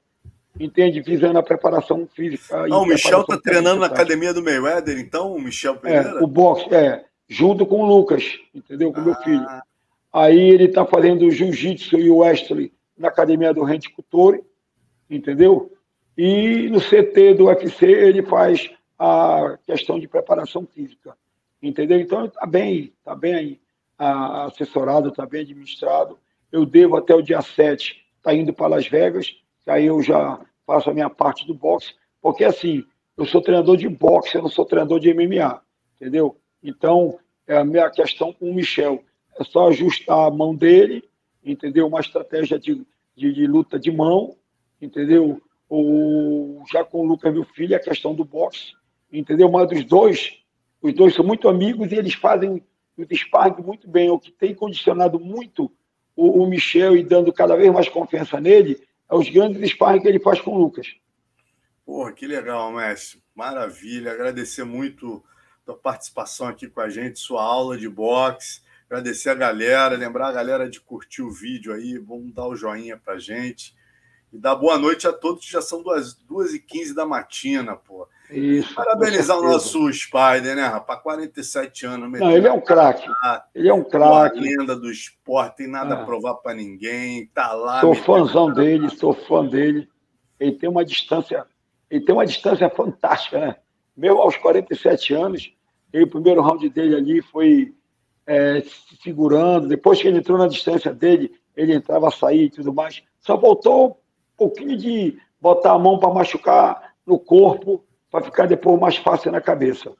entende? 0.59 1.01
Visando 1.01 1.39
a 1.39 1.43
preparação 1.43 2.07
física. 2.13 2.63
Ah, 2.69 2.77
o 2.77 2.85
Michel 2.85 3.21
está 3.21 3.39
treinando 3.39 3.79
na 3.79 3.87
academia 3.87 4.35
do 4.35 4.43
Mayweather, 4.43 4.99
então, 4.99 5.33
o 5.33 5.41
Michel 5.41 5.77
Pereira? 5.77 6.19
É, 6.19 6.23
o 6.23 6.27
boxe, 6.27 6.71
é, 6.75 7.05
junto 7.27 7.65
com 7.65 7.81
o 7.81 7.87
Lucas, 7.87 8.23
entendeu? 8.53 8.93
Com 8.93 8.99
o 8.99 9.01
ah. 9.01 9.05
meu 9.05 9.15
filho. 9.15 9.47
Aí 10.13 10.39
ele 10.39 10.65
está 10.65 10.85
fazendo 10.85 11.29
jiu-jitsu 11.31 11.97
e 11.97 12.09
Wesley 12.09 12.73
na 12.97 13.07
academia 13.07 13.53
do 13.53 13.63
Rente 13.63 13.89
Couture, 13.89 14.43
entendeu? 15.09 15.71
E 16.17 16.69
no 16.69 16.79
CT 16.79 17.35
do 17.35 17.45
UFC 17.45 17.85
ele 17.85 18.21
faz 18.21 18.69
a 18.99 19.57
questão 19.65 19.99
de 19.99 20.07
preparação 20.07 20.65
física, 20.65 21.17
entendeu? 21.61 21.99
Então 21.99 22.25
está 22.25 22.45
bem, 22.45 22.93
está 22.99 23.15
bem 23.15 23.59
assessorado, 23.97 25.09
está 25.09 25.25
bem 25.25 25.41
administrado. 25.41 26.19
Eu 26.51 26.65
devo 26.65 26.97
até 26.97 27.15
o 27.15 27.21
dia 27.21 27.41
7 27.41 27.91
estar 27.91 28.03
tá 28.21 28.35
indo 28.35 28.53
para 28.53 28.67
Las 28.67 28.87
Vegas, 28.87 29.35
aí 29.65 29.85
eu 29.85 30.01
já 30.03 30.39
faço 30.67 30.89
a 30.89 30.93
minha 30.93 31.09
parte 31.09 31.47
do 31.47 31.53
boxe, 31.53 31.93
porque 32.21 32.43
assim, 32.43 32.83
eu 33.15 33.25
sou 33.25 33.41
treinador 33.41 33.77
de 33.77 33.87
boxe, 33.87 34.35
eu 34.35 34.41
não 34.41 34.49
sou 34.49 34.65
treinador 34.65 34.99
de 34.99 35.13
MMA, 35.13 35.61
entendeu? 35.95 36.37
Então, 36.61 37.17
é 37.47 37.57
a 37.57 37.65
minha 37.65 37.89
questão 37.89 38.33
com 38.33 38.49
o 38.49 38.53
Michel 38.53 39.03
é 39.39 39.43
só 39.43 39.67
ajustar 39.69 40.27
a 40.27 40.31
mão 40.31 40.55
dele, 40.55 41.03
entendeu? 41.43 41.87
Uma 41.87 41.99
estratégia 41.99 42.59
de, 42.59 42.85
de, 43.15 43.33
de 43.33 43.47
luta 43.47 43.79
de 43.79 43.91
mão, 43.91 44.35
entendeu? 44.81 45.41
Ou 45.69 46.63
já 46.71 46.83
com 46.83 47.01
o 47.01 47.05
Lucas, 47.05 47.33
meu 47.33 47.45
filho, 47.45 47.75
a 47.75 47.79
questão 47.79 48.13
do 48.13 48.25
boxe, 48.25 48.73
entendeu? 49.11 49.49
Mas 49.49 49.69
dos 49.69 49.83
dois, 49.85 50.41
os 50.81 50.93
dois 50.93 51.13
são 51.13 51.25
muito 51.25 51.47
amigos 51.47 51.91
e 51.91 51.95
eles 51.95 52.13
fazem 52.13 52.63
o 52.97 53.15
sparring 53.15 53.63
muito 53.63 53.87
bem, 53.89 54.09
o 54.09 54.19
que 54.19 54.31
tem 54.31 54.53
condicionado 54.53 55.19
muito 55.19 55.71
o, 56.15 56.43
o 56.43 56.47
Michel 56.47 56.95
e 56.95 57.03
dando 57.03 57.31
cada 57.31 57.55
vez 57.55 57.71
mais 57.73 57.89
confiança 57.89 58.39
nele 58.39 58.85
é 59.09 59.15
os 59.15 59.29
grandes 59.29 59.71
sparring 59.71 60.01
que 60.01 60.07
ele 60.07 60.19
faz 60.19 60.39
com 60.39 60.51
o 60.51 60.57
Lucas. 60.57 60.87
Porra, 61.85 62.11
que 62.13 62.27
legal, 62.27 62.71
mestre. 62.71 63.21
Maravilha. 63.35 64.11
Agradecer 64.11 64.63
muito 64.63 65.23
a 65.67 65.73
participação 65.73 66.47
aqui 66.47 66.67
com 66.67 66.81
a 66.81 66.89
gente, 66.89 67.19
sua 67.19 67.43
aula 67.43 67.77
de 67.77 67.89
boxe. 67.89 68.61
Agradecer 68.91 69.29
a 69.29 69.35
galera, 69.35 69.95
lembrar 69.95 70.27
a 70.27 70.31
galera 70.33 70.69
de 70.69 70.81
curtir 70.81 71.21
o 71.21 71.31
vídeo 71.31 71.73
aí, 71.73 71.97
vamos 71.97 72.33
dar 72.33 72.45
o 72.45 72.57
joinha 72.57 72.97
pra 72.97 73.17
gente. 73.17 73.73
E 74.33 74.37
dar 74.37 74.53
boa 74.53 74.77
noite 74.77 75.07
a 75.07 75.13
todos, 75.13 75.45
já 75.45 75.61
são 75.61 75.81
duas, 75.81 76.13
duas 76.13 76.53
e 76.53 76.59
quinze 76.59 76.93
da 76.93 77.05
matina, 77.05 77.77
pô. 77.77 78.05
Isso, 78.29 78.75
Parabenizar 78.75 79.39
o 79.39 79.43
nosso 79.43 79.89
Spider, 79.93 80.57
né, 80.57 80.65
rapaz? 80.65 80.99
47 81.03 81.85
anos. 81.85 82.19
Não, 82.19 82.31
ele 82.31 82.45
é 82.45 82.51
um 82.51 82.59
craque. 82.59 83.07
Ele 83.55 83.69
é 83.69 83.73
um 83.73 83.81
craque. 83.81 84.41
lenda 84.41 84.75
do 84.75 84.91
esporte, 84.91 85.55
tem 85.55 85.67
nada 85.69 85.95
é. 85.95 86.01
a 86.01 86.03
provar 86.03 86.35
para 86.35 86.53
ninguém. 86.53 87.27
Tá 87.27 87.53
lá. 87.53 87.79
Sou 87.79 87.95
fãzão 87.95 88.51
dele, 88.51 88.89
sou 88.89 89.13
fã 89.13 89.45
dele. 89.45 89.87
Ele 90.37 90.51
tem 90.51 90.67
uma 90.67 90.83
distância, 90.83 91.45
ele 91.89 92.03
tem 92.03 92.13
uma 92.13 92.25
distância 92.25 92.69
fantástica, 92.69 93.39
né? 93.39 93.55
Meu 93.95 94.19
aos 94.19 94.35
47 94.35 95.13
anos, 95.13 95.53
ele, 95.93 96.03
o 96.03 96.09
primeiro 96.09 96.41
round 96.41 96.67
dele 96.69 96.95
ali 96.95 97.21
foi 97.21 97.73
é, 98.31 98.61
se 98.61 98.97
segurando. 99.03 99.67
Depois 99.67 100.01
que 100.01 100.07
ele 100.07 100.19
entrou 100.19 100.37
na 100.37 100.47
distância 100.47 100.93
dele, 100.93 101.33
ele 101.55 101.73
entrava 101.73 102.07
a 102.07 102.11
sair 102.11 102.45
e 102.45 102.49
tudo 102.49 102.73
mais. 102.73 103.03
Só 103.19 103.35
voltou 103.35 104.01
um 104.33 104.37
pouquinho 104.37 104.77
de 104.77 105.19
botar 105.39 105.73
a 105.73 105.79
mão 105.79 105.99
para 105.99 106.13
machucar 106.13 106.93
no 107.05 107.19
corpo 107.19 107.85
para 108.09 108.23
ficar 108.23 108.45
depois 108.45 108.79
mais 108.79 108.95
fácil 108.95 109.31
na 109.31 109.41
cabeça. 109.41 109.91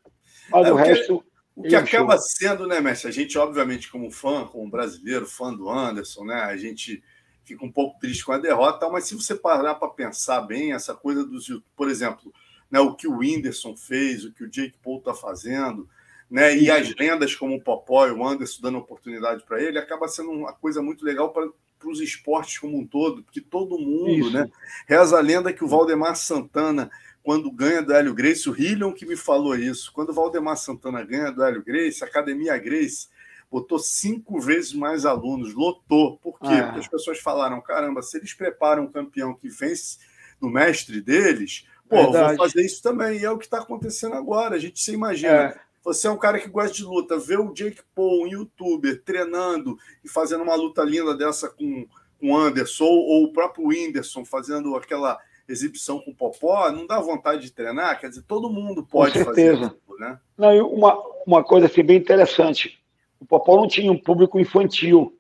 Mas 0.50 0.68
é, 0.68 0.72
o, 0.72 0.76
resto. 0.76 1.24
O 1.56 1.64
que 1.64 1.76
acaba 1.76 2.18
sendo, 2.18 2.66
né, 2.66 2.80
mestre? 2.80 3.10
A 3.10 3.12
gente, 3.12 3.38
obviamente, 3.38 3.92
como 3.92 4.10
fã, 4.10 4.46
como 4.46 4.70
brasileiro, 4.70 5.26
fã 5.26 5.54
do 5.54 5.70
Anderson, 5.70 6.24
né? 6.24 6.42
A 6.44 6.56
gente 6.56 7.04
fica 7.44 7.66
um 7.66 7.72
pouco 7.72 8.00
triste 8.00 8.24
com 8.24 8.32
a 8.32 8.38
derrota, 8.38 8.90
mas 8.90 9.06
se 9.06 9.16
você 9.16 9.36
parar 9.36 9.76
para 9.76 9.90
pensar 9.90 10.42
bem, 10.42 10.74
essa 10.74 10.96
coisa 10.96 11.26
dos. 11.26 11.48
Por 11.76 11.90
exemplo, 11.90 12.34
né, 12.70 12.80
o 12.80 12.96
que 12.96 13.08
o 13.08 13.18
Whindersson 13.18 13.76
fez, 13.76 14.24
o 14.24 14.34
que 14.34 14.46
o 14.46 14.50
Jake 14.50 14.78
Paul 14.82 15.00
está 15.00 15.14
fazendo, 15.14 15.88
né? 16.32 16.58
E 16.58 16.72
as 16.72 16.96
lendas 16.96 17.36
como 17.36 17.56
o 17.56 17.62
Popó 17.62 18.08
e 18.08 18.12
o 18.12 18.26
Anderson 18.26 18.62
dando 18.62 18.78
oportunidade 18.78 19.44
para 19.44 19.62
ele, 19.62 19.78
acaba 19.78 20.08
sendo 20.08 20.32
uma 20.32 20.54
coisa 20.54 20.82
muito 20.82 21.06
legal 21.06 21.34
para 21.34 21.52
os 21.86 22.00
esportes 22.00 22.58
como 22.58 22.80
um 22.80 22.88
todo, 22.88 23.22
porque 23.22 23.42
todo 23.42 23.78
mundo, 23.78 24.10
Isso. 24.10 24.32
né? 24.32 24.50
Reza 24.88 25.18
a 25.18 25.22
lenda 25.22 25.52
que 25.52 25.64
o 25.64 25.68
Valdemar 25.68 26.16
Santana 26.16 26.90
quando 27.24 27.52
ganha 27.52 27.82
do 27.82 27.94
Hélio 27.94 28.14
Grace, 28.14 28.50
o 28.50 28.60
Hillion 28.60 28.92
que 28.92 29.06
me 29.06 29.16
falou 29.16 29.56
isso. 29.56 29.92
Quando 29.94 30.10
o 30.10 30.14
Valdemar 30.14 30.58
Santana 30.58 31.04
ganha 31.04 31.32
do 31.32 31.44
Hélio 31.44 31.64
Grace, 31.64 32.04
a 32.04 32.08
Academia 32.08 32.58
Grace 32.58 33.10
botou 33.50 33.78
cinco 33.78 34.40
vezes 34.40 34.74
mais 34.74 35.06
alunos, 35.06 35.54
lotou. 35.54 36.18
Por 36.18 36.40
quê? 36.40 36.48
Ah. 36.48 36.64
Porque 36.64 36.80
as 36.80 36.88
pessoas 36.88 37.20
falaram: 37.20 37.62
caramba, 37.62 38.02
se 38.02 38.18
eles 38.18 38.34
preparam 38.34 38.84
um 38.84 38.92
campeão 38.92 39.36
que 39.36 39.50
vence 39.50 40.00
no 40.42 40.50
mestre 40.50 41.00
deles, 41.00 41.68
pô, 41.88 42.12
vou 42.12 42.38
fazer 42.38 42.66
isso 42.66 42.82
também. 42.82 43.20
E 43.20 43.26
é 43.26 43.30
o 43.30 43.38
que 43.38 43.46
está 43.46 43.60
acontecendo 43.60 44.16
agora. 44.16 44.56
A 44.56 44.60
gente 44.60 44.80
se 44.80 44.92
imagina. 44.92 45.34
É. 45.34 45.71
Você 45.84 46.08
é 46.08 46.12
um 46.12 46.18
cara 46.18 46.40
que 46.40 46.48
gosta 46.48 46.76
de 46.76 46.84
luta, 46.84 47.18
vê 47.18 47.38
o 47.38 47.54
Jake 47.54 47.82
Paul, 47.96 48.24
um 48.24 48.28
youtuber, 48.28 49.02
treinando 49.04 49.78
e 50.04 50.10
fazendo 50.10 50.44
uma 50.44 50.56
luta 50.56 50.84
linda 50.84 51.16
dessa 51.16 51.50
com 51.50 51.88
o 52.22 52.38
Anderson, 52.38 52.86
ou, 52.86 53.00
ou 53.08 53.24
o 53.26 53.34
próprio 53.34 53.68
Whindersson 53.68 54.24
fazendo 54.24 54.76
aquela 54.76 55.20
exibição 55.48 56.00
com 56.00 56.12
o 56.12 56.16
Popó, 56.16 56.72
não 56.72 56.86
dá 56.86 57.00
vontade 57.00 57.42
de 57.42 57.52
treinar? 57.52 58.00
Quer 58.00 58.10
dizer, 58.10 58.24
todo 58.24 58.50
mundo 58.50 58.86
pode 58.86 59.24
fazer 59.24 59.56
isso, 59.56 59.78
né? 60.00 60.20
Não, 60.38 60.70
uma, 60.70 60.98
uma 61.26 61.44
coisa 61.44 61.66
assim, 61.66 61.84
bem 61.84 61.98
interessante. 61.98 62.80
O 63.20 63.26
Popó 63.26 63.56
não 63.56 63.68
tinha 63.68 63.92
um 63.92 63.98
público 63.98 64.40
infantil. 64.40 65.18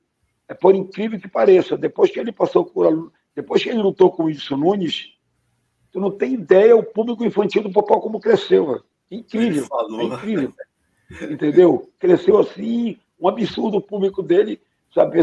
É 0.47 0.53
por 0.53 0.75
incrível 0.75 1.19
que 1.19 1.27
pareça. 1.27 1.77
Depois 1.77 2.11
que 2.11 2.19
ele 2.19 2.31
passou 2.31 2.65
por. 2.65 3.11
Depois 3.35 3.63
que 3.63 3.69
ele 3.69 3.81
lutou 3.81 4.11
com 4.11 4.23
o 4.23 4.25
Wilson 4.25 4.57
Nunes, 4.57 5.13
tu 5.91 5.99
não 5.99 6.11
tem 6.11 6.33
ideia 6.33 6.75
o 6.75 6.83
público 6.83 7.23
infantil 7.23 7.63
do 7.63 7.71
Popó 7.71 7.99
como 7.99 8.19
cresceu. 8.19 8.83
Incrível. 9.11 9.67
É 9.99 10.03
incrível. 10.03 10.53
Entendeu? 11.29 11.91
Cresceu 11.99 12.39
assim, 12.39 12.97
um 13.19 13.27
absurdo 13.27 13.77
o 13.77 13.81
público 13.81 14.23
dele. 14.23 14.59
Sabe, 14.93 15.19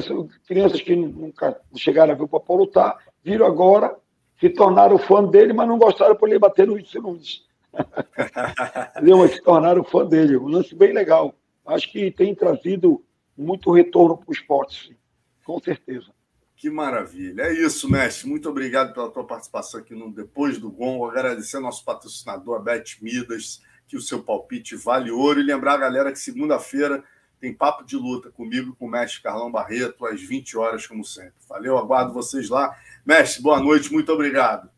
crianças 0.47 0.81
que 0.81 0.95
nunca 0.95 1.61
chegaram 1.77 2.13
a 2.13 2.17
ver 2.17 2.23
o 2.23 2.29
Popó 2.29 2.55
lutar, 2.55 2.97
viram 3.23 3.45
agora, 3.45 3.95
se 4.41 4.49
tornaram 4.49 4.99
fã 4.99 5.23
dele, 5.23 5.53
mas 5.53 5.69
não 5.69 5.79
gostaram 5.79 6.17
por 6.17 6.29
ele 6.29 6.39
bater 6.39 6.67
no 6.67 6.75
Whindersson 6.75 7.01
Nunes. 7.01 7.47
Mas 9.19 9.33
se 9.33 9.43
tornaram 9.43 9.85
fã 9.85 10.07
dele. 10.07 10.39
Um 10.39 10.49
lance 10.49 10.75
bem 10.75 10.93
legal. 10.93 11.35
Acho 11.67 11.93
que 11.93 12.11
tem 12.11 12.35
trazido 12.35 13.05
muito 13.37 13.71
retorno 13.71 14.17
para 14.17 14.31
o 14.31 14.33
esporte, 14.33 14.89
sim. 14.89 14.97
com 15.45 15.61
certeza. 15.61 16.11
Que 16.57 16.71
maravilha. 16.71 17.43
É 17.43 17.53
isso, 17.53 17.89
mestre. 17.89 18.29
Muito 18.29 18.49
obrigado 18.49 18.93
pela 18.93 19.11
tua 19.11 19.25
participação 19.25 19.79
aqui 19.79 19.95
no 19.95 20.11
Depois 20.11 20.59
do 20.59 20.71
Gongo. 20.71 21.05
Agradecer 21.05 21.57
ao 21.57 21.63
nosso 21.63 21.85
patrocinador, 21.85 22.57
a 22.57 22.59
Bet 22.59 23.03
Midas, 23.05 23.63
que 23.89 23.97
o 23.97 24.01
seu 24.01 24.23
palpite 24.23 24.77
vale 24.77 25.11
ouro. 25.11 25.41
E 25.41 25.43
lembrar 25.43 25.75
a 25.75 25.79
galera 25.79 26.13
que 26.13 26.19
segunda-feira 26.19 27.03
tem 27.41 27.53
papo 27.53 27.85
de 27.85 27.97
luta 27.97 28.31
comigo 28.31 28.77
com 28.77 28.87
o 28.87 28.91
mestre 28.91 29.23
Carlão 29.23 29.51
Barreto, 29.51 30.07
às 30.07 30.21
20 30.21 30.57
horas, 30.57 30.87
como 30.87 31.05
sempre. 31.05 31.35
Valeu, 31.49 31.79
aguardo 31.79 32.13
vocês 32.13 32.49
lá. 32.49 32.77
Mestre, 33.05 33.43
boa 33.43 33.61
noite, 33.61 33.93
muito 33.93 34.13
obrigado. 34.13 34.69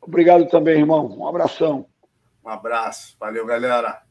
Obrigado 0.00 0.46
também, 0.48 0.78
irmão. 0.78 1.06
Um 1.18 1.26
abração. 1.26 1.86
Um 2.44 2.48
abraço. 2.48 3.16
Valeu, 3.18 3.46
galera. 3.46 4.02